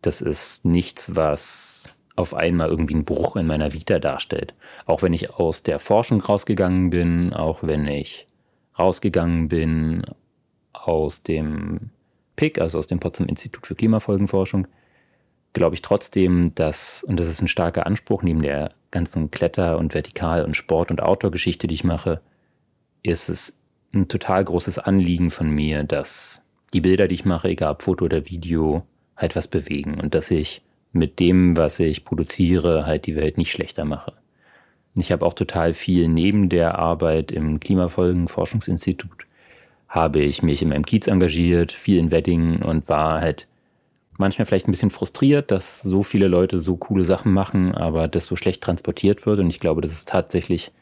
[0.00, 4.54] das ist nichts, was auf einmal irgendwie einen Bruch in meiner Vita darstellt.
[4.86, 8.26] Auch wenn ich aus der Forschung rausgegangen bin, auch wenn ich
[8.78, 10.02] rausgegangen bin
[10.72, 11.90] aus dem
[12.36, 14.68] PIC, also aus dem Potsdam Institut für Klimafolgenforschung,
[15.52, 19.94] glaube ich trotzdem, dass, und das ist ein starker Anspruch neben der ganzen Kletter- und
[19.94, 22.20] Vertikal- und Sport- und Outdoor-Geschichte, die ich mache,
[23.02, 23.58] ist es
[23.94, 26.42] ein total großes Anliegen von mir, dass
[26.74, 28.84] die Bilder, die ich mache, egal ob Foto oder Video,
[29.16, 30.62] halt was bewegen und dass ich
[30.92, 34.12] mit dem, was ich produziere, halt die Welt nicht schlechter mache.
[34.98, 39.26] Ich habe auch total viel neben der Arbeit im Klimafolgenforschungsinstitut,
[39.88, 43.46] habe ich mich in meinem Kiez engagiert, viel in Wedding und war halt
[44.18, 48.26] manchmal vielleicht ein bisschen frustriert, dass so viele Leute so coole Sachen machen, aber das
[48.26, 49.40] so schlecht transportiert wird.
[49.40, 50.72] Und ich glaube, das ist tatsächlich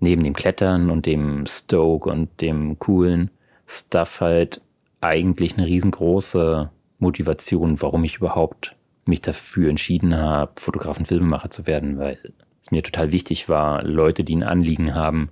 [0.00, 3.30] neben dem Klettern und dem Stoke und dem coolen
[3.66, 4.60] Stuff halt
[5.00, 8.74] eigentlich eine riesengroße Motivation, warum ich überhaupt
[9.06, 12.18] mich dafür entschieden habe, Fotograf und Filmemacher zu werden, weil
[12.64, 15.28] es mir total wichtig war, Leute, die ein Anliegen haben,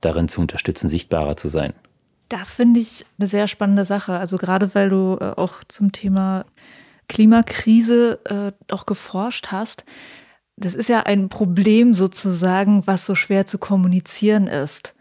[0.00, 1.74] darin zu unterstützen, sichtbarer zu sein.
[2.28, 4.18] Das finde ich eine sehr spannende Sache.
[4.18, 6.44] Also gerade weil du äh, auch zum Thema
[7.08, 9.84] Klimakrise äh, auch geforscht hast.
[10.56, 14.94] Das ist ja ein Problem sozusagen, was so schwer zu kommunizieren ist.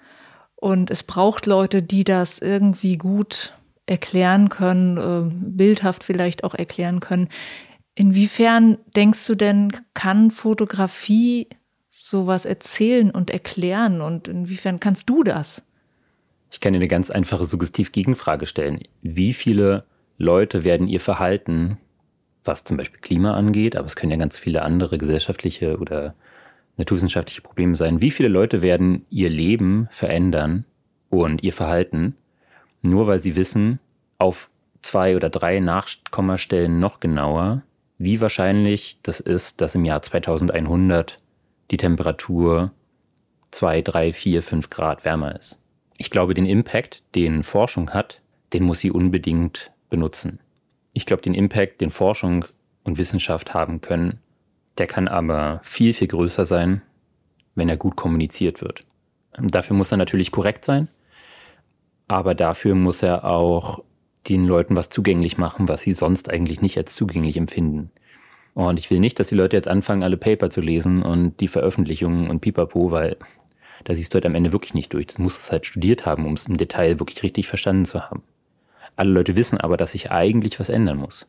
[0.55, 3.53] Und es braucht Leute, die das irgendwie gut
[3.87, 7.29] erklären können, äh, bildhaft vielleicht auch erklären können.
[7.95, 11.47] Inwiefern denkst du denn, kann Fotografie
[12.07, 14.01] sowas erzählen und erklären?
[14.01, 15.63] Und inwiefern kannst du das?
[16.51, 18.81] Ich kann dir eine ganz einfache Suggestiv-Gegenfrage stellen.
[19.01, 19.85] Wie viele
[20.17, 21.77] Leute werden ihr Verhalten
[22.43, 26.15] was zum Beispiel Klima angeht, aber es können ja ganz viele andere gesellschaftliche oder
[26.77, 28.01] naturwissenschaftliche Probleme sein.
[28.01, 30.65] Wie viele Leute werden ihr Leben verändern
[31.09, 32.15] und ihr Verhalten,
[32.81, 33.79] nur weil sie wissen,
[34.17, 34.49] auf
[34.81, 37.61] zwei oder drei Nachkommastellen noch genauer,
[37.97, 41.17] wie wahrscheinlich das ist, dass im Jahr 2100
[41.71, 42.71] die Temperatur
[43.49, 45.59] zwei, drei, vier, fünf Grad wärmer ist.
[45.97, 48.21] Ich glaube, den Impact, den Forschung hat,
[48.53, 50.39] den muss sie unbedingt benutzen.
[50.93, 52.45] Ich glaube, den Impact, den Forschung
[52.83, 54.19] und Wissenschaft haben können,
[54.77, 56.81] der kann aber viel, viel größer sein,
[57.55, 58.81] wenn er gut kommuniziert wird.
[59.37, 60.89] Dafür muss er natürlich korrekt sein,
[62.07, 63.83] aber dafür muss er auch
[64.27, 67.91] den Leuten was zugänglich machen, was sie sonst eigentlich nicht als zugänglich empfinden.
[68.53, 71.47] Und ich will nicht, dass die Leute jetzt anfangen, alle Paper zu lesen und die
[71.47, 73.17] Veröffentlichungen und pipapo, weil
[73.83, 75.07] da siehst du halt am Ende wirklich nicht durch.
[75.07, 78.23] Du musst es halt studiert haben, um es im Detail wirklich richtig verstanden zu haben.
[78.95, 81.27] Alle Leute wissen aber, dass sich eigentlich was ändern muss.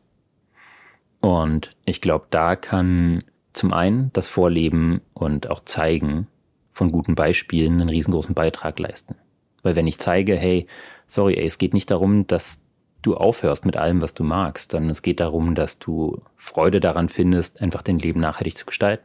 [1.21, 6.27] Und ich glaube, da kann zum einen das Vorleben und auch Zeigen
[6.73, 9.15] von guten Beispielen einen riesengroßen Beitrag leisten.
[9.61, 10.67] Weil wenn ich zeige, hey,
[11.07, 12.59] sorry, ey, es geht nicht darum, dass
[13.03, 17.09] du aufhörst mit allem, was du magst, sondern es geht darum, dass du Freude daran
[17.09, 19.03] findest, einfach dein Leben nachhaltig zu gestalten.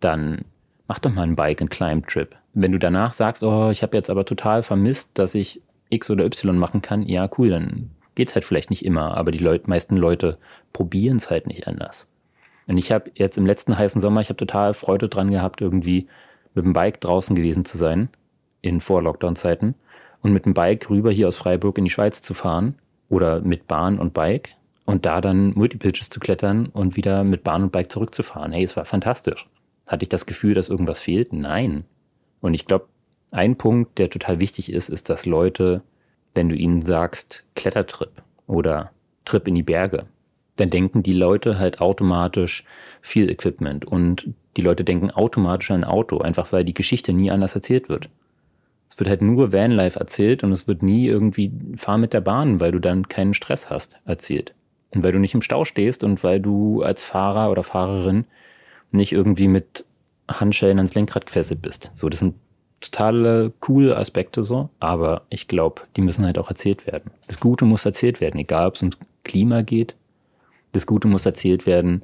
[0.00, 0.44] Dann
[0.88, 2.34] mach doch mal einen Bike-and-Climb-Trip.
[2.54, 6.24] Wenn du danach sagst, oh, ich habe jetzt aber total vermisst, dass ich X oder
[6.24, 9.68] Y machen kann, ja, cool, dann geht es halt vielleicht nicht immer, aber die Leut,
[9.68, 10.38] meisten Leute
[10.72, 12.06] probieren es halt nicht anders.
[12.66, 16.08] Und ich habe jetzt im letzten heißen Sommer, ich habe total Freude dran gehabt, irgendwie
[16.54, 18.08] mit dem Bike draußen gewesen zu sein,
[18.62, 19.74] in Vor-Lockdown-Zeiten,
[20.22, 22.76] und mit dem Bike rüber hier aus Freiburg in die Schweiz zu fahren
[23.14, 24.50] oder mit Bahn und Bike
[24.84, 28.52] und da dann Multipitches zu klettern und wieder mit Bahn und Bike zurückzufahren.
[28.52, 29.48] Hey, es war fantastisch.
[29.86, 31.32] Hatte ich das Gefühl, dass irgendwas fehlt?
[31.32, 31.84] Nein.
[32.40, 32.86] Und ich glaube,
[33.30, 35.82] ein Punkt, der total wichtig ist, ist, dass Leute
[36.34, 38.90] wenn du ihnen sagst Klettertrip oder
[39.24, 40.06] Trip in die Berge,
[40.56, 42.64] dann denken die Leute halt automatisch
[43.00, 47.30] viel Equipment und die Leute denken automatisch an ein Auto, einfach weil die Geschichte nie
[47.30, 48.08] anders erzählt wird.
[48.94, 52.60] Es wird halt nur Vanlife erzählt und es wird nie irgendwie fahr mit der Bahn,
[52.60, 54.54] weil du dann keinen Stress hast, erzählt.
[54.94, 58.24] Und weil du nicht im Stau stehst und weil du als Fahrer oder Fahrerin
[58.92, 59.84] nicht irgendwie mit
[60.28, 61.90] Handschellen ans Lenkrad gefesselt bist.
[61.94, 62.36] So, das sind
[62.80, 67.10] totale coole Aspekte so, aber ich glaube, die müssen halt auch erzählt werden.
[67.26, 69.96] Das Gute muss erzählt werden, egal ob es ums Klima geht.
[70.70, 72.02] Das Gute muss erzählt werden,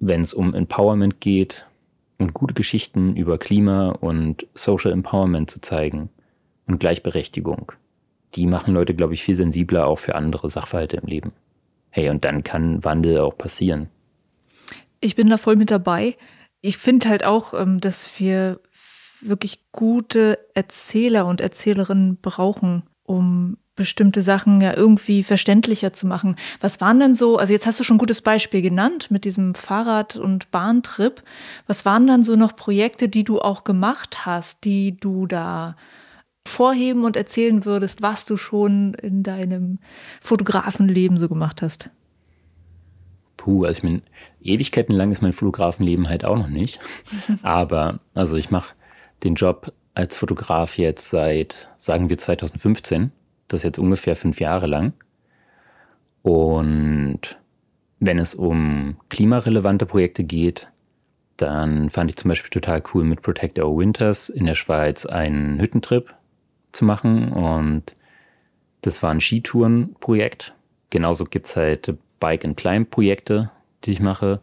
[0.00, 1.66] wenn es um Empowerment geht
[2.18, 6.10] und gute Geschichten über Klima und Social Empowerment zu zeigen
[6.66, 7.72] und Gleichberechtigung.
[8.34, 11.32] Die machen Leute, glaube ich, viel sensibler auch für andere Sachverhalte im Leben.
[11.90, 13.88] Hey, und dann kann Wandel auch passieren.
[15.00, 16.16] Ich bin da voll mit dabei.
[16.60, 18.60] Ich finde halt auch, ähm, dass wir
[19.20, 26.36] wirklich gute Erzähler und Erzählerinnen brauchen um bestimmte Sachen ja irgendwie verständlicher zu machen.
[26.60, 29.54] Was waren denn so, also jetzt hast du schon ein gutes Beispiel genannt mit diesem
[29.54, 31.22] Fahrrad- und Bahntrip.
[31.66, 35.76] Was waren dann so noch Projekte, die du auch gemacht hast, die du da
[36.46, 39.78] vorheben und erzählen würdest, was du schon in deinem
[40.20, 41.90] Fotografenleben so gemacht hast?
[43.36, 44.02] Puh, also ich meine,
[44.42, 46.78] ewigkeitenlang ist mein Fotografenleben halt auch noch nicht.
[47.42, 48.74] Aber also ich mache
[49.24, 53.12] den Job als Fotograf jetzt seit, sagen wir, 2015.
[53.48, 54.92] Das jetzt ungefähr fünf Jahre lang.
[56.22, 57.38] Und
[57.98, 60.68] wenn es um klimarelevante Projekte geht,
[61.36, 65.60] dann fand ich zum Beispiel total cool, mit Protect Our Winters in der Schweiz einen
[65.60, 66.14] Hüttentrip
[66.72, 67.32] zu machen.
[67.32, 67.94] Und
[68.82, 70.54] das war ein Skitourenprojekt.
[70.90, 73.50] Genauso gibt es halt Bike- and Climb-Projekte,
[73.84, 74.40] die ich mache.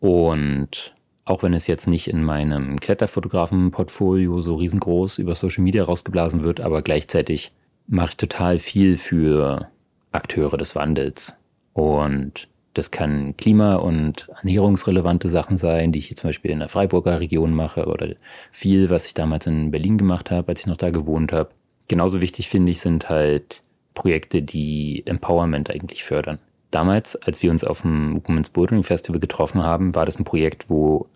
[0.00, 0.94] Und
[1.24, 6.60] auch wenn es jetzt nicht in meinem Kletterfotografen-Portfolio so riesengroß über Social Media rausgeblasen wird,
[6.60, 7.52] aber gleichzeitig
[7.86, 9.68] mache ich total viel für
[10.12, 11.36] Akteure des Wandels.
[11.72, 17.20] Und das kann klima- und ernährungsrelevante Sachen sein, die ich zum Beispiel in der Freiburger
[17.20, 18.08] Region mache oder
[18.50, 21.50] viel, was ich damals in Berlin gemacht habe, als ich noch da gewohnt habe.
[21.88, 23.60] Genauso wichtig finde ich sind halt
[23.94, 26.38] Projekte, die Empowerment eigentlich fördern.
[26.70, 30.70] Damals, als wir uns auf dem Women's Bouldering Festival getroffen haben, war das ein Projekt,
[30.70, 31.06] wo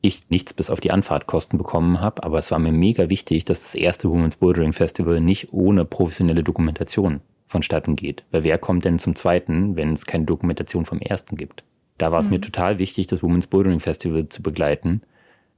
[0.00, 3.62] ich nichts bis auf die Anfahrtkosten bekommen habe, aber es war mir mega wichtig, dass
[3.62, 8.24] das erste Women's Bouldering Festival nicht ohne professionelle Dokumentation vonstatten geht.
[8.30, 11.64] Weil wer kommt denn zum zweiten, wenn es keine Dokumentation vom ersten gibt?
[11.98, 12.32] Da war es mhm.
[12.32, 15.02] mir total wichtig, das Women's Bouldering Festival zu begleiten,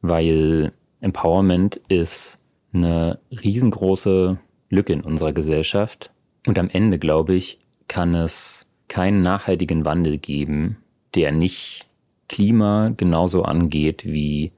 [0.03, 2.39] weil Empowerment ist
[2.73, 4.39] eine riesengroße
[4.71, 6.11] Lücke in unserer Gesellschaft.
[6.47, 7.59] Und am Ende, glaube ich,
[7.89, 10.77] kann es keinen nachhaltigen Wandel geben,
[11.15, 11.88] der nicht
[12.29, 14.53] Klima genauso angeht wie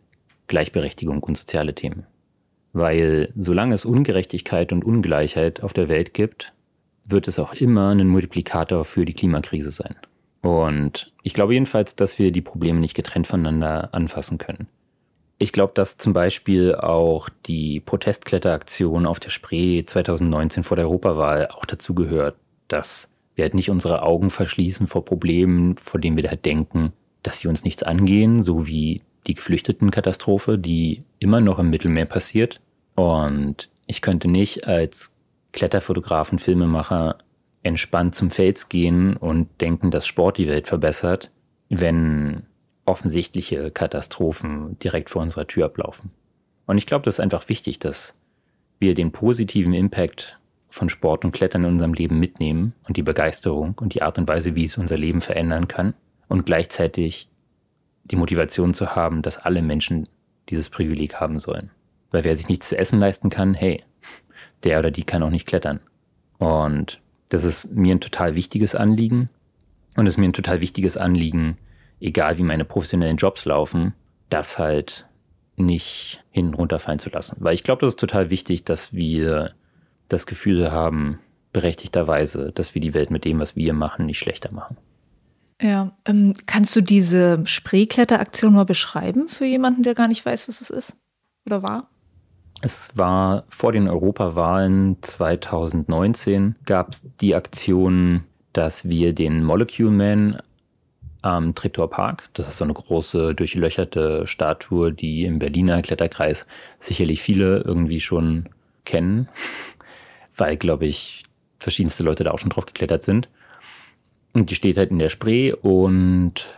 [0.48, 2.06] Gleichberechtigung und soziale Themen.
[2.72, 6.52] Weil solange es Ungerechtigkeit und Ungleichheit auf der Welt gibt,
[7.04, 9.96] wird es auch immer ein Multiplikator für die Klimakrise sein.
[10.42, 14.68] Und ich glaube jedenfalls, dass wir die Probleme nicht getrennt voneinander anfassen können.
[15.38, 21.48] Ich glaube, dass zum Beispiel auch die Protestkletteraktion auf der Spree 2019 vor der Europawahl
[21.48, 22.36] auch dazu gehört,
[22.68, 26.92] dass wir halt nicht unsere Augen verschließen vor Problemen, vor denen wir halt denken,
[27.22, 32.60] dass sie uns nichts angehen, so wie die Geflüchtetenkatastrophe, die immer noch im Mittelmeer passiert.
[32.94, 35.14] Und ich könnte nicht als
[35.52, 37.18] Kletterfotografen, Filmemacher
[37.62, 41.30] entspannt zum Fels gehen und denken, dass Sport die Welt verbessert,
[41.68, 42.42] wenn
[42.86, 46.10] offensichtliche Katastrophen direkt vor unserer Tür ablaufen.
[46.66, 48.18] Und ich glaube, das ist einfach wichtig, dass
[48.78, 50.38] wir den positiven Impact
[50.70, 54.28] von Sport und Klettern in unserem Leben mitnehmen und die Begeisterung und die Art und
[54.28, 55.94] Weise, wie es unser Leben verändern kann
[56.30, 57.28] und gleichzeitig
[58.04, 60.08] die Motivation zu haben, dass alle Menschen
[60.48, 61.70] dieses Privileg haben sollen.
[62.12, 63.82] Weil wer sich nichts zu essen leisten kann, hey,
[64.62, 65.80] der oder die kann auch nicht klettern.
[66.38, 69.28] Und das ist mir ein total wichtiges Anliegen.
[69.96, 71.58] Und es ist mir ein total wichtiges Anliegen,
[72.00, 73.94] egal wie meine professionellen Jobs laufen,
[74.28, 75.08] das halt
[75.56, 77.38] nicht hinten runterfallen zu lassen.
[77.40, 79.52] Weil ich glaube, das ist total wichtig, dass wir
[80.08, 81.18] das Gefühl haben,
[81.52, 84.76] berechtigterweise, dass wir die Welt mit dem, was wir machen, nicht schlechter machen.
[85.60, 90.60] Ja, ähm, kannst du diese Spreekletteraktion mal beschreiben für jemanden, der gar nicht weiß, was
[90.60, 90.96] es ist
[91.46, 91.88] oder war?
[92.62, 100.42] Es war vor den Europawahlen 2019 gab es die Aktion, dass wir den Molecule Man
[101.22, 106.46] am Treptower Park, das ist so eine große durchlöcherte Statue, die im Berliner Kletterkreis
[106.78, 108.48] sicherlich viele irgendwie schon
[108.84, 109.28] kennen,
[110.36, 111.24] weil, glaube ich,
[111.58, 113.28] verschiedenste Leute da auch schon drauf geklettert sind.
[114.32, 116.54] Und die steht halt in der Spree und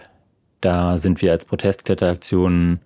[0.61, 2.81] da sind wir als Protestkletteraktion,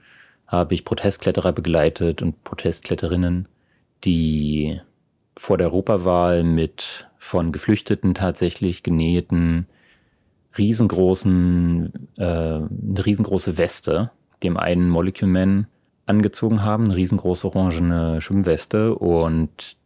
[0.46, 3.48] habe ich Protestkletterer begleitet und Protestkletterinnen,
[4.04, 4.80] die
[5.36, 9.66] vor der Europawahl mit von Geflüchteten tatsächlich genähten
[10.56, 14.10] riesengroßen, äh, eine riesengroße Weste,
[14.42, 15.66] dem einen Molecule Man
[16.06, 19.76] angezogen haben, eine riesengroße orangene Schwimmweste und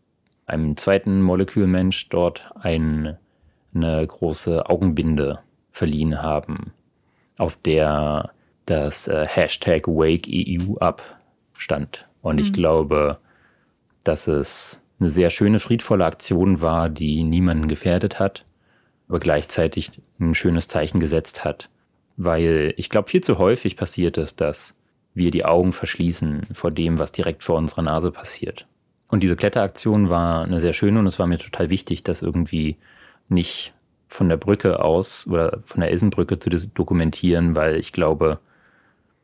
[0.47, 3.17] einem zweiten Molekülmensch dort ein,
[3.75, 5.41] eine große Augenbinde
[5.71, 6.73] verliehen haben,
[7.39, 8.31] auf der
[8.67, 12.09] das äh, Hashtag WakeEU abstand.
[12.23, 12.43] Und mhm.
[12.43, 13.19] ich glaube,
[14.05, 18.45] dass es eine sehr schöne, friedvolle Aktion war, die niemanden gefährdet hat,
[19.09, 21.71] aber gleichzeitig ein schönes Zeichen gesetzt hat.
[22.17, 24.75] Weil ich glaube, viel zu häufig passiert es, dass
[25.15, 28.67] wir die Augen verschließen vor dem, was direkt vor unserer Nase passiert.
[29.09, 32.77] Und diese Kletteraktion war eine sehr schöne und es war mir total wichtig, das irgendwie
[33.31, 33.73] nicht
[34.09, 38.39] von der Brücke aus oder von der Elsenbrücke zu dokumentieren, weil ich glaube,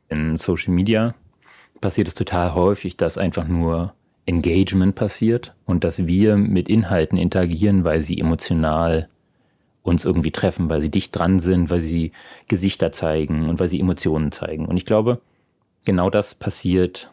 [0.09, 1.15] in Social Media
[1.81, 3.95] passiert es total häufig, dass einfach nur
[4.27, 9.09] Engagement passiert und dass wir mit Inhalten interagieren, weil sie emotional
[9.83, 12.13] uns irgendwie treffen, weil sie dicht dran sind, weil sie
[12.49, 14.67] Gesichter zeigen und weil sie Emotionen zeigen.
[14.67, 15.21] Und ich glaube,
[15.85, 17.11] genau das passiert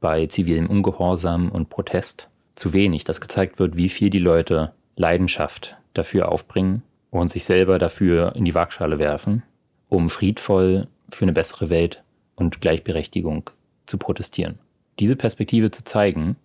[0.00, 5.76] bei zivilem Ungehorsam und Protest zu wenig, dass gezeigt wird, wie viel die Leute Leidenschaft
[5.96, 9.42] dafür aufbringen und sich selber dafür in die Waagschale werfen,
[9.88, 12.02] um friedvoll für eine bessere Welt
[12.34, 13.50] und Gleichberechtigung
[13.86, 14.58] zu protestieren.
[14.98, 16.36] Diese Perspektive zu zeigen,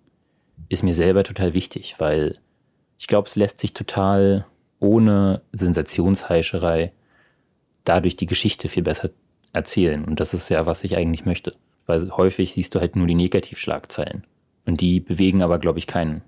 [0.70, 2.38] ist mir selber total wichtig, weil
[2.98, 4.46] ich glaube, es lässt sich total
[4.80, 6.92] ohne Sensationsheischerei
[7.84, 9.10] dadurch die Geschichte viel besser
[9.54, 10.06] erzählen.
[10.06, 11.52] Und das ist ja, was ich eigentlich möchte.
[11.86, 14.24] Weil häufig siehst du halt nur die Negativschlagzeilen.
[14.66, 16.22] Und die bewegen aber, glaube ich, keinen.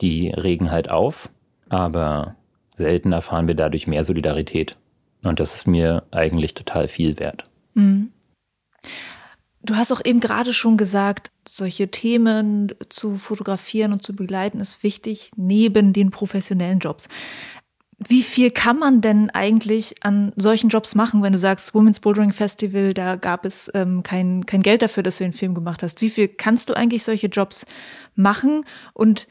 [0.00, 1.30] Die regen halt auf,
[1.68, 2.34] aber
[2.74, 4.76] selten erfahren wir dadurch mehr Solidarität.
[5.22, 7.44] Und das ist mir eigentlich total viel wert.
[7.74, 8.10] Mhm.
[9.62, 14.82] Du hast auch eben gerade schon gesagt, solche Themen zu fotografieren und zu begleiten ist
[14.82, 17.08] wichtig neben den professionellen Jobs.
[17.98, 22.32] Wie viel kann man denn eigentlich an solchen Jobs machen, wenn du sagst, Women's Bouldering
[22.32, 26.02] Festival, da gab es ähm, kein, kein Geld dafür, dass du den Film gemacht hast.
[26.02, 27.64] Wie viel kannst du eigentlich solche Jobs
[28.14, 29.26] machen und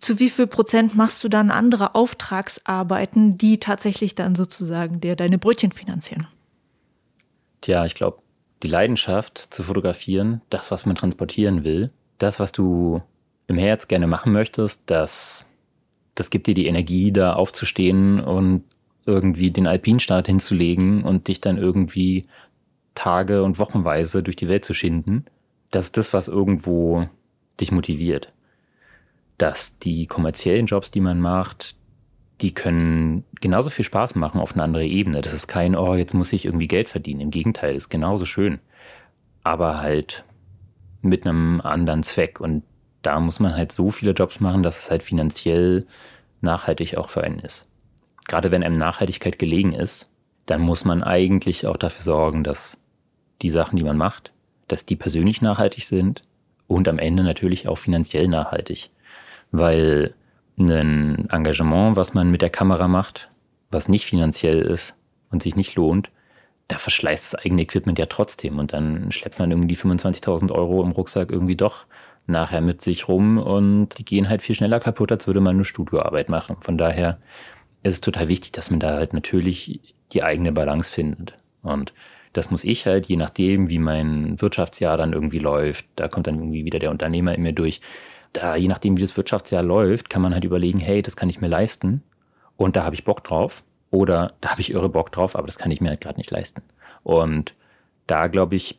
[0.00, 5.38] zu wie viel Prozent machst du dann andere Auftragsarbeiten, die tatsächlich dann sozusagen dir deine
[5.38, 6.28] Brötchen finanzieren?
[7.60, 8.18] Tja, ich glaube,
[8.62, 13.02] die Leidenschaft zu fotografieren, das, was man transportieren will, das, was du
[13.48, 15.46] im Herz gerne machen möchtest, das
[16.16, 18.64] das gibt dir die Energie, da aufzustehen und
[19.04, 22.24] irgendwie den Alpinstart hinzulegen und dich dann irgendwie
[22.94, 25.26] Tage und Wochenweise durch die Welt zu schinden.
[25.70, 27.06] Das ist das, was irgendwo
[27.60, 28.32] dich motiviert.
[29.38, 31.76] Dass die kommerziellen Jobs, die man macht,
[32.40, 35.20] die können genauso viel Spaß machen auf eine andere Ebene.
[35.22, 37.20] Das ist kein, oh, jetzt muss ich irgendwie Geld verdienen.
[37.20, 38.58] Im Gegenteil, ist genauso schön.
[39.42, 40.24] Aber halt
[41.02, 42.40] mit einem anderen Zweck.
[42.40, 42.62] Und
[43.02, 45.84] da muss man halt so viele Jobs machen, dass es halt finanziell
[46.40, 47.68] nachhaltig auch für einen ist.
[48.28, 50.10] Gerade wenn einem Nachhaltigkeit gelegen ist,
[50.46, 52.78] dann muss man eigentlich auch dafür sorgen, dass
[53.42, 54.32] die Sachen, die man macht,
[54.68, 56.22] dass die persönlich nachhaltig sind
[56.66, 58.90] und am Ende natürlich auch finanziell nachhaltig.
[59.50, 60.14] Weil
[60.58, 63.28] ein Engagement, was man mit der Kamera macht,
[63.70, 64.94] was nicht finanziell ist
[65.30, 66.10] und sich nicht lohnt,
[66.68, 70.90] da verschleißt das eigene Equipment ja trotzdem und dann schleppt man irgendwie 25.000 Euro im
[70.90, 71.86] Rucksack irgendwie doch
[72.26, 75.64] nachher mit sich rum und die gehen halt viel schneller kaputt, als würde man eine
[75.64, 76.56] Studioarbeit machen.
[76.60, 77.18] Von daher
[77.84, 79.80] ist es total wichtig, dass man da halt natürlich
[80.12, 81.34] die eigene Balance findet.
[81.62, 81.94] Und
[82.32, 86.36] das muss ich halt, je nachdem, wie mein Wirtschaftsjahr dann irgendwie läuft, da kommt dann
[86.36, 87.80] irgendwie wieder der Unternehmer in mir durch.
[88.36, 91.40] Da, je nachdem, wie das Wirtschaftsjahr läuft, kann man halt überlegen, hey, das kann ich
[91.40, 92.02] mir leisten
[92.56, 93.64] und da habe ich Bock drauf.
[93.90, 96.30] Oder da habe ich irre Bock drauf, aber das kann ich mir halt gerade nicht
[96.30, 96.62] leisten.
[97.02, 97.54] Und
[98.06, 98.78] da, glaube ich,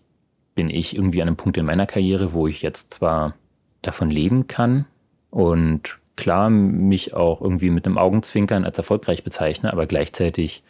[0.53, 3.35] bin ich irgendwie an einem Punkt in meiner Karriere, wo ich jetzt zwar
[3.81, 4.85] davon leben kann
[5.29, 10.63] und klar mich auch irgendwie mit einem Augenzwinkern als erfolgreich bezeichne, aber gleichzeitig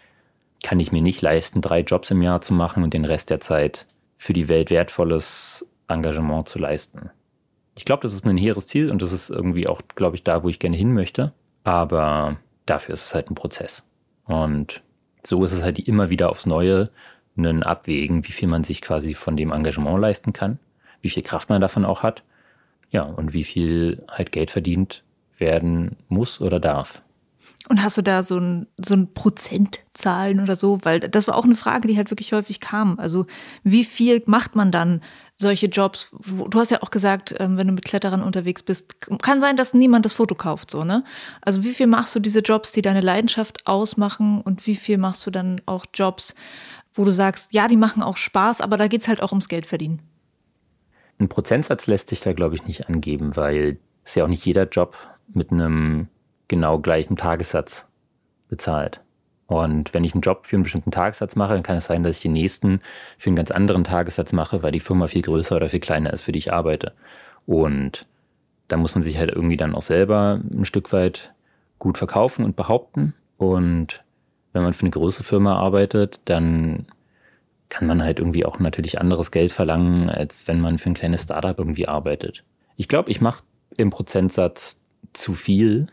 [0.63, 3.39] kann ich mir nicht leisten, drei Jobs im Jahr zu machen und den Rest der
[3.39, 7.09] Zeit für die Welt wertvolles Engagement zu leisten.
[7.77, 10.43] Ich glaube, das ist ein hehres Ziel und das ist irgendwie auch, glaube ich, da,
[10.43, 11.33] wo ich gerne hin möchte.
[11.63, 13.87] Aber dafür ist es halt ein Prozess.
[14.25, 14.83] Und
[15.23, 16.89] so ist es halt immer wieder aufs Neue
[17.37, 20.59] ein Abwägen, wie viel man sich quasi von dem Engagement leisten kann,
[21.01, 22.23] wie viel Kraft man davon auch hat,
[22.89, 25.03] ja, und wie viel halt Geld verdient
[25.37, 27.03] werden muss oder darf.
[27.69, 30.79] Und hast du da so ein, so ein Prozentzahlen oder so?
[30.83, 32.97] Weil das war auch eine Frage, die halt wirklich häufig kam.
[32.97, 33.25] Also
[33.63, 35.01] wie viel macht man dann
[35.37, 36.11] solche Jobs?
[36.49, 39.73] Du hast ja auch gesagt, ähm, wenn du mit Kletterern unterwegs bist, kann sein, dass
[39.73, 41.03] niemand das Foto kauft, so, ne?
[41.41, 45.25] Also wie viel machst du diese Jobs, die deine Leidenschaft ausmachen und wie viel machst
[45.25, 46.35] du dann auch Jobs,
[46.93, 49.47] wo du sagst, ja, die machen auch Spaß, aber da geht es halt auch ums
[49.47, 50.01] Geld verdienen?
[51.19, 54.67] Ein Prozentsatz lässt sich da, glaube ich, nicht angeben, weil es ja auch nicht jeder
[54.67, 56.07] Job mit einem
[56.47, 57.87] genau gleichen Tagessatz
[58.49, 59.01] bezahlt.
[59.47, 62.17] Und wenn ich einen Job für einen bestimmten Tagessatz mache, dann kann es sein, dass
[62.17, 62.81] ich den nächsten
[63.17, 66.23] für einen ganz anderen Tagessatz mache, weil die Firma viel größer oder viel kleiner ist,
[66.23, 66.93] für die ich arbeite.
[67.45, 68.05] Und
[68.67, 71.33] da muss man sich halt irgendwie dann auch selber ein Stück weit
[71.79, 73.13] gut verkaufen und behaupten.
[73.37, 74.03] Und
[74.51, 76.87] wenn man für eine große Firma arbeitet, dann
[77.69, 81.23] kann man halt irgendwie auch natürlich anderes Geld verlangen, als wenn man für ein kleines
[81.23, 82.43] Startup irgendwie arbeitet.
[82.75, 83.43] Ich glaube, ich mache
[83.75, 84.81] im Prozentsatz
[85.13, 85.87] zu viel.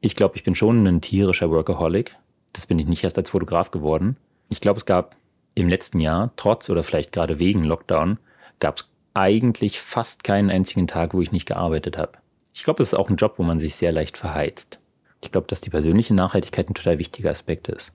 [0.00, 2.16] Ich glaube, ich bin schon ein tierischer Workaholic.
[2.54, 4.16] Das bin ich nicht erst als Fotograf geworden.
[4.48, 5.16] Ich glaube, es gab
[5.54, 8.18] im letzten Jahr, trotz oder vielleicht gerade wegen Lockdown,
[8.60, 12.12] gab es eigentlich fast keinen einzigen Tag, wo ich nicht gearbeitet habe.
[12.54, 14.78] Ich glaube, es ist auch ein Job, wo man sich sehr leicht verheizt.
[15.22, 17.92] Ich glaube, dass die persönliche Nachhaltigkeit ein total wichtiger Aspekt ist.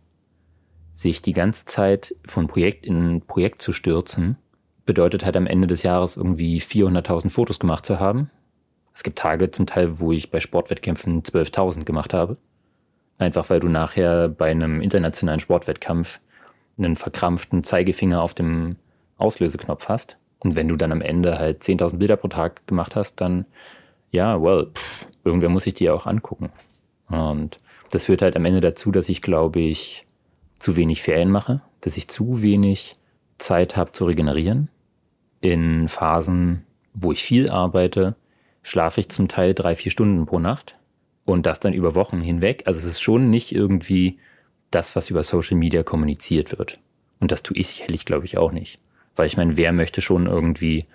[0.91, 4.37] Sich die ganze Zeit von Projekt in Projekt zu stürzen,
[4.85, 8.31] bedeutet halt am Ende des Jahres irgendwie 400.000 Fotos gemacht zu haben.
[8.93, 12.37] Es gibt Tage zum Teil, wo ich bei Sportwettkämpfen 12.000 gemacht habe.
[13.19, 16.21] Einfach weil du nachher bei einem internationalen Sportwettkampf
[16.77, 18.77] einen verkrampften Zeigefinger auf dem
[19.17, 20.17] Auslöseknopf hast.
[20.39, 23.45] Und wenn du dann am Ende halt 10.000 Bilder pro Tag gemacht hast, dann,
[24.09, 26.49] ja, well, pff, irgendwer muss sich die auch angucken.
[27.09, 27.57] Und
[27.91, 30.05] das führt halt am Ende dazu, dass ich, glaube ich,
[30.57, 32.95] zu wenig Ferien mache, dass ich zu wenig
[33.37, 34.69] Zeit habe zu regenerieren.
[35.41, 38.15] In Phasen, wo ich viel arbeite,
[38.63, 40.78] schlafe ich zum Teil drei, vier Stunden pro Nacht
[41.31, 42.63] und das dann über Wochen hinweg.
[42.65, 44.19] Also es ist schon nicht irgendwie
[44.71, 46.79] das, was über Social Media kommuniziert wird.
[47.19, 48.79] Und das tue ich sicherlich, glaube ich, auch nicht.
[49.15, 50.85] Weil ich meine, wer möchte schon irgendwie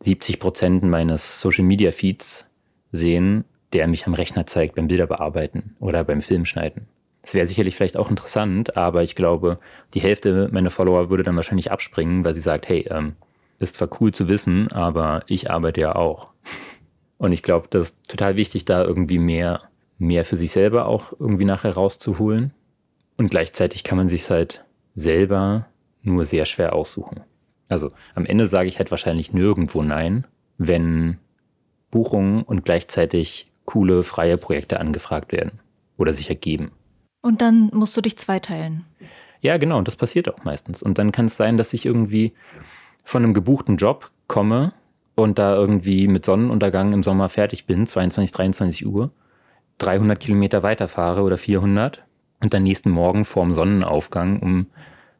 [0.00, 2.46] 70 Prozent meines Social Media Feeds
[2.92, 6.86] sehen, der mich am Rechner zeigt beim Bilderbearbeiten oder beim Filmschneiden?
[7.22, 9.58] Das wäre sicherlich vielleicht auch interessant, aber ich glaube,
[9.94, 13.16] die Hälfte meiner Follower würde dann wahrscheinlich abspringen, weil sie sagt, hey, ähm,
[13.58, 16.28] ist zwar cool zu wissen, aber ich arbeite ja auch.
[17.18, 19.62] Und ich glaube, das ist total wichtig, da irgendwie mehr,
[19.98, 22.52] mehr für sich selber auch irgendwie nachher rauszuholen.
[23.16, 25.66] Und gleichzeitig kann man sich halt selber
[26.02, 27.20] nur sehr schwer aussuchen.
[27.68, 30.26] Also am Ende sage ich halt wahrscheinlich nirgendwo Nein,
[30.58, 31.18] wenn
[31.90, 35.60] Buchungen und gleichzeitig coole freie Projekte angefragt werden
[35.96, 36.70] oder sich ergeben.
[37.22, 38.84] Und dann musst du dich zweiteilen.
[39.40, 40.82] Ja, genau, und das passiert auch meistens.
[40.82, 42.32] Und dann kann es sein, dass ich irgendwie
[43.02, 44.72] von einem gebuchten Job komme
[45.14, 49.10] und da irgendwie mit Sonnenuntergang im Sommer fertig bin, 22, 23 Uhr,
[49.78, 52.02] 300 Kilometer weiterfahre oder 400
[52.40, 54.66] und dann nächsten Morgen vorm Sonnenaufgang um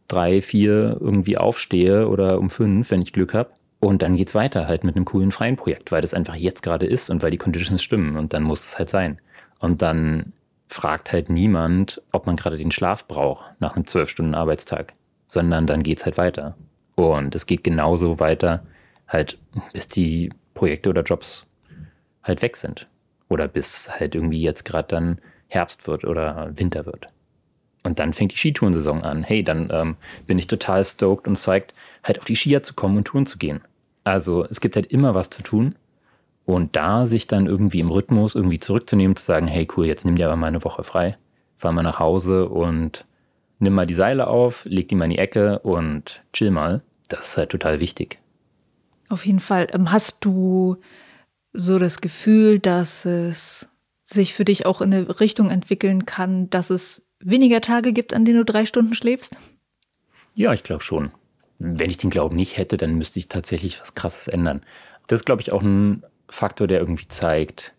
[0.09, 3.51] drei, vier irgendwie aufstehe oder um fünf, wenn ich Glück habe.
[3.81, 6.87] Und dann geht's weiter halt mit einem coolen freien Projekt, weil das einfach jetzt gerade
[6.87, 9.21] ist und weil die Conditions stimmen und dann muss es halt sein.
[9.59, 10.33] Und dann
[10.69, 14.93] fragt halt niemand, ob man gerade den Schlaf braucht nach einem zwölf Stunden Arbeitstag,
[15.27, 16.57] sondern dann geht's halt weiter.
[16.95, 18.63] Und es geht genauso weiter,
[19.07, 19.39] halt
[19.73, 21.47] bis die Projekte oder Jobs
[22.23, 22.87] halt weg sind.
[23.29, 25.19] Oder bis halt irgendwie jetzt gerade dann
[25.49, 27.07] Herbst wird oder Winter wird.
[27.83, 29.23] Und dann fängt die Skitourensaison an.
[29.23, 29.97] Hey, dann ähm,
[30.27, 31.73] bin ich total stoked und psyched,
[32.03, 33.61] halt auf die Skier zu kommen und Touren zu gehen.
[34.03, 35.77] Also es gibt halt immer was zu tun.
[36.45, 40.17] Und da sich dann irgendwie im Rhythmus irgendwie zurückzunehmen, zu sagen, hey cool, jetzt nimm
[40.17, 41.17] dir aber mal eine Woche frei,
[41.57, 43.05] fahr mal nach Hause und
[43.59, 46.83] nimm mal die Seile auf, leg die mal in die Ecke und chill mal.
[47.09, 48.19] Das ist halt total wichtig.
[49.09, 49.67] Auf jeden Fall.
[49.73, 50.77] Ähm, hast du
[51.57, 53.69] so das Gefühl, dass es
[54.05, 58.25] sich für dich auch in eine Richtung entwickeln kann, dass es weniger Tage gibt, an
[58.25, 59.37] denen du drei Stunden schläfst?
[60.35, 61.11] Ja, ich glaube schon.
[61.59, 64.61] Wenn ich den Glauben nicht hätte, dann müsste ich tatsächlich was Krasses ändern.
[65.07, 67.73] Das ist, glaube ich, auch ein Faktor, der irgendwie zeigt,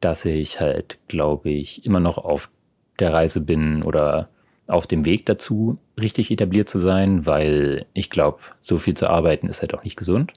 [0.00, 2.50] dass ich halt, glaube ich, immer noch auf
[2.98, 4.28] der Reise bin oder
[4.66, 9.48] auf dem Weg dazu, richtig etabliert zu sein, weil ich glaube, so viel zu arbeiten
[9.48, 10.32] ist halt auch nicht gesund.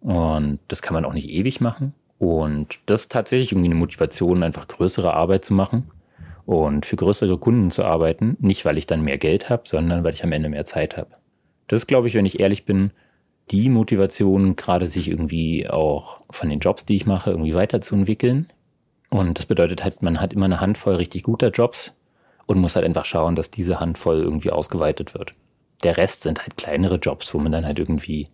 [0.00, 1.94] Und das kann man auch nicht ewig machen.
[2.18, 5.84] Und das ist tatsächlich irgendwie eine Motivation, einfach größere Arbeit zu machen
[6.46, 8.36] und für größere Kunden zu arbeiten.
[8.40, 11.10] Nicht, weil ich dann mehr Geld habe, sondern weil ich am Ende mehr Zeit habe.
[11.68, 12.90] Das glaube ich, wenn ich ehrlich bin,
[13.50, 18.48] die Motivation, gerade sich irgendwie auch von den Jobs, die ich mache, irgendwie weiterzuentwickeln.
[19.10, 21.92] Und das bedeutet halt, man hat immer eine Handvoll richtig guter Jobs
[22.46, 25.32] und muss halt einfach schauen, dass diese Handvoll irgendwie ausgeweitet wird.
[25.82, 28.26] Der Rest sind halt kleinere Jobs, wo man dann halt irgendwie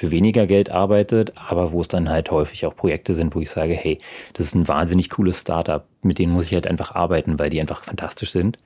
[0.00, 3.50] für weniger Geld arbeitet, aber wo es dann halt häufig auch Projekte sind, wo ich
[3.50, 3.98] sage, hey,
[4.32, 7.60] das ist ein wahnsinnig cooles Startup, mit denen muss ich halt einfach arbeiten, weil die
[7.60, 8.56] einfach fantastisch sind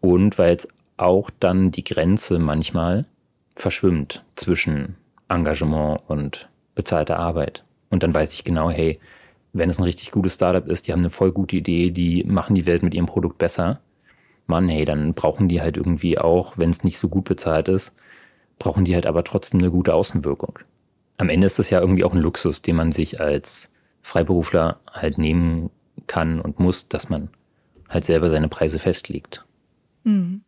[0.00, 3.06] und weil es auch dann die Grenze manchmal
[3.56, 4.94] verschwimmt zwischen
[5.28, 7.64] Engagement und bezahlter Arbeit.
[7.90, 9.00] Und dann weiß ich genau, hey,
[9.52, 12.54] wenn es ein richtig gutes Startup ist, die haben eine voll gute Idee, die machen
[12.54, 13.80] die Welt mit ihrem Produkt besser.
[14.46, 17.96] Mann, hey, dann brauchen die halt irgendwie auch, wenn es nicht so gut bezahlt ist,
[18.60, 20.60] brauchen die halt aber trotzdem eine gute Außenwirkung
[21.16, 23.70] am Ende ist das ja irgendwie auch ein Luxus, den man sich als
[24.02, 25.70] Freiberufler halt nehmen
[26.06, 27.28] kann und muss, dass man
[27.88, 29.44] halt selber seine Preise festlegt.
[30.02, 30.42] Mhm.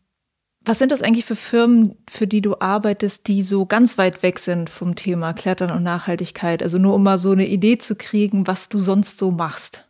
[0.65, 4.41] Was sind das eigentlich für Firmen, für die du arbeitest, die so ganz weit weg
[4.41, 6.61] sind vom Thema Klettern und Nachhaltigkeit?
[6.61, 9.89] Also nur um mal so eine Idee zu kriegen, was du sonst so machst.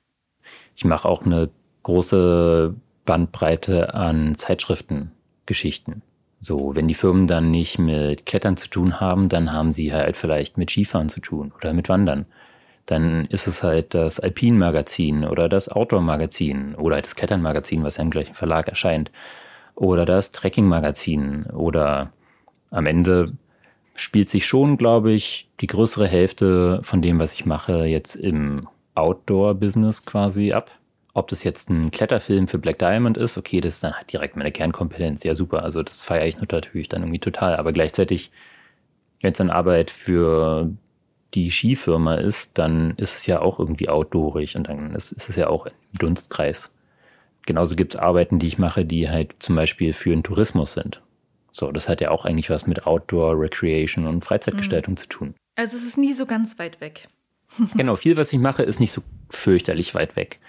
[0.74, 1.48] Ich mache auch eine
[1.82, 2.74] große
[3.06, 6.02] Bandbreite an Zeitschriftengeschichten.
[6.38, 10.16] So, wenn die Firmen dann nicht mit Klettern zu tun haben, dann haben sie halt
[10.16, 12.26] vielleicht mit Skifahren zu tun oder mit Wandern.
[12.84, 18.10] Dann ist es halt das Alpin-Magazin oder das Outdoor-Magazin oder das Klettern-Magazin, was ja im
[18.10, 19.10] gleichen Verlag erscheint.
[19.74, 21.46] Oder das Trekking-Magazin.
[21.46, 22.12] Oder
[22.70, 23.32] am Ende
[23.96, 28.60] spielt sich schon, glaube ich, die größere Hälfte von dem, was ich mache, jetzt im
[28.94, 30.70] Outdoor-Business quasi ab.
[31.16, 34.36] Ob das jetzt ein Kletterfilm für Black Diamond ist, okay, das ist dann halt direkt
[34.36, 35.24] meine Kernkompetenz.
[35.24, 35.62] Ja, super.
[35.62, 37.56] Also das feiere ich natürlich dann irgendwie total.
[37.56, 38.30] Aber gleichzeitig,
[39.22, 40.70] wenn es dann Arbeit für
[41.32, 45.36] die Skifirma ist, dann ist es ja auch irgendwie outdoorig und dann ist, ist es
[45.36, 46.74] ja auch im Dunstkreis.
[47.46, 51.00] Genauso gibt es Arbeiten, die ich mache, die halt zum Beispiel für den Tourismus sind.
[51.50, 54.98] So, das hat ja auch eigentlich was mit Outdoor, Recreation und Freizeitgestaltung mhm.
[54.98, 55.34] zu tun.
[55.54, 57.08] Also es ist nie so ganz weit weg.
[57.74, 60.40] genau, viel, was ich mache, ist nicht so fürchterlich weit weg.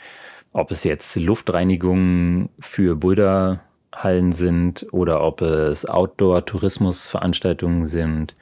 [0.58, 8.34] Ob es jetzt Luftreinigung für Boulderhallen sind oder ob es Outdoor-Tourismusveranstaltungen sind,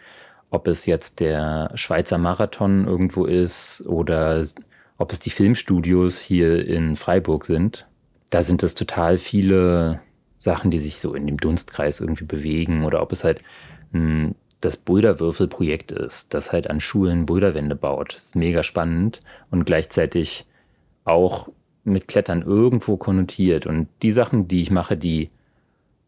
[0.50, 4.42] ob es jetzt der Schweizer Marathon irgendwo ist oder
[4.98, 7.86] ob es die Filmstudios hier in Freiburg sind.
[8.30, 10.00] Da sind es total viele
[10.38, 13.44] Sachen, die sich so in dem Dunstkreis irgendwie bewegen oder ob es halt
[14.62, 18.16] das Boulderwürfelprojekt ist, das halt an Schulen Boulderwände baut.
[18.16, 19.20] Das ist mega spannend
[19.52, 20.46] und gleichzeitig
[21.04, 21.50] auch
[21.86, 23.66] mit Klettern irgendwo konnotiert.
[23.66, 25.30] Und die Sachen, die ich mache, die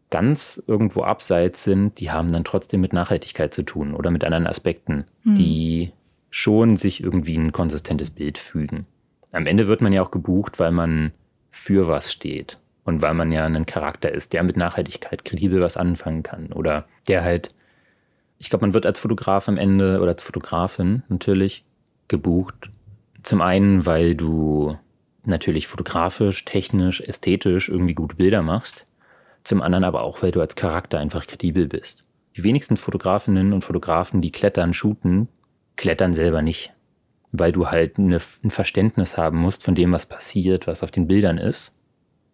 [0.10, 4.48] ganz irgendwo abseits sind, die haben dann trotzdem mit Nachhaltigkeit zu tun oder mit anderen
[4.48, 5.36] Aspekten, hm.
[5.36, 5.90] die
[6.30, 8.86] schon sich irgendwie ein konsistentes Bild fügen.
[9.32, 11.12] Am Ende wird man ja auch gebucht, weil man
[11.52, 15.78] für was steht und weil man ja ein Charakter ist, der mit Nachhaltigkeit kredibel was
[15.78, 17.52] anfangen kann oder der halt
[18.40, 21.64] ich glaube, man wird als Fotograf am Ende oder als Fotografin natürlich
[22.08, 22.70] gebucht.
[23.24, 24.74] Zum einen, weil du
[25.28, 28.86] natürlich fotografisch, technisch, ästhetisch irgendwie gute Bilder machst.
[29.44, 32.02] Zum anderen aber auch, weil du als Charakter einfach kredibel bist.
[32.36, 35.28] Die wenigsten Fotografinnen und Fotografen, die klettern, shooten,
[35.76, 36.72] klettern selber nicht.
[37.32, 41.08] Weil du halt eine, ein Verständnis haben musst von dem, was passiert, was auf den
[41.08, 41.74] Bildern ist,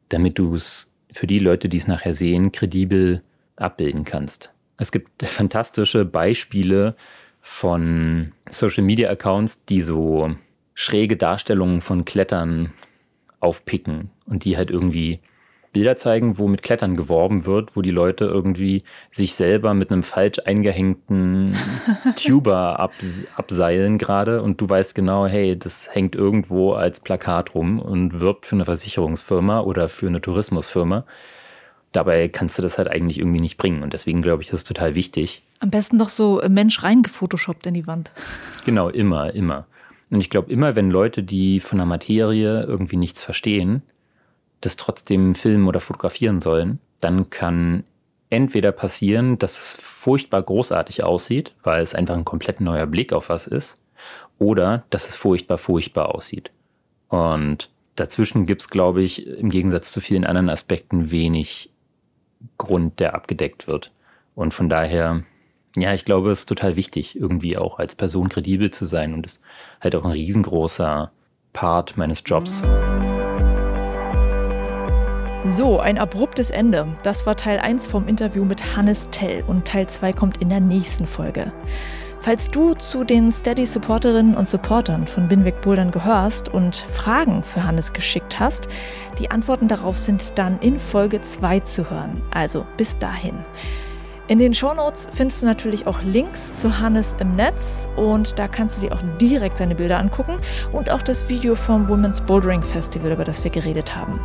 [0.10, 3.22] damit du es für die Leute, die es nachher sehen, kredibel
[3.56, 4.52] abbilden kannst.
[4.78, 6.96] Es gibt fantastische Beispiele
[7.40, 10.30] von Social Media Accounts, die so
[10.74, 12.72] schräge Darstellungen von Klettern
[13.40, 15.20] aufpicken und die halt irgendwie
[15.74, 20.04] Bilder zeigen, wo mit Klettern geworben wird, wo die Leute irgendwie sich selber mit einem
[20.04, 21.56] falsch eingehängten
[22.16, 27.80] Tuber abs abseilen gerade und du weißt genau, hey, das hängt irgendwo als Plakat rum
[27.80, 31.06] und wirbt für eine Versicherungsfirma oder für eine Tourismusfirma
[31.96, 33.84] dabei kannst du das halt eigentlich irgendwie nicht bringen.
[33.84, 35.44] Und deswegen glaube ich, das ist total wichtig.
[35.60, 38.12] Am besten doch so Mensch reingefotoshoppt in die Wand.
[38.66, 39.66] Genau, immer, immer.
[40.14, 43.82] Und ich glaube, immer wenn Leute, die von der Materie irgendwie nichts verstehen,
[44.62, 47.84] das trotzdem filmen oder fotografieren sollen, dann kann
[48.30, 53.30] entweder passieren, dass es furchtbar großartig aussieht, weil es einfach ein komplett neuer Blick auf
[53.30, 53.82] was ist,
[54.38, 56.52] oder dass es furchtbar, furchtbar aussieht.
[57.10, 61.72] Und dazwischen gibt es, glaube ich, im Gegensatz zu vielen anderen Aspekten wenig
[62.60, 63.92] Grund, der abgedeckt wird.
[64.36, 65.24] Und von daher,
[65.76, 69.26] ja, ich glaube, es ist total wichtig, irgendwie auch als Person kredibel zu sein und
[69.26, 69.42] ist
[69.82, 71.12] halt auch ein riesengroßer
[71.52, 72.64] Part meines Jobs.
[75.46, 76.88] So, ein abruptes Ende.
[77.04, 80.62] Das war Teil 1 vom Interview mit Hannes Tell und Teil 2 kommt in der
[80.62, 81.52] nächsten Folge.
[82.20, 87.92] Falls du zu den Steady-Supporterinnen und Supportern von Binweg Bouldern gehörst und Fragen für Hannes
[87.92, 88.70] geschickt hast,
[89.20, 92.22] die Antworten darauf sind dann in Folge 2 zu hören.
[92.32, 93.40] Also bis dahin.
[94.34, 98.76] In den Shownotes findest du natürlich auch Links zu Hannes im Netz und da kannst
[98.76, 100.38] du dir auch direkt seine Bilder angucken
[100.72, 104.20] und auch das Video vom Women's Bouldering Festival, über das wir geredet haben.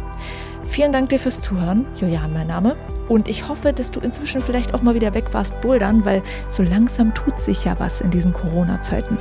[0.65, 1.85] Vielen Dank dir fürs Zuhören.
[1.97, 2.79] Julian, mein Name.
[3.11, 6.63] Und ich hoffe, dass du inzwischen vielleicht auch mal wieder weg warst bouldern, weil so
[6.63, 9.19] langsam tut sich ja was in diesen Corona-Zeiten.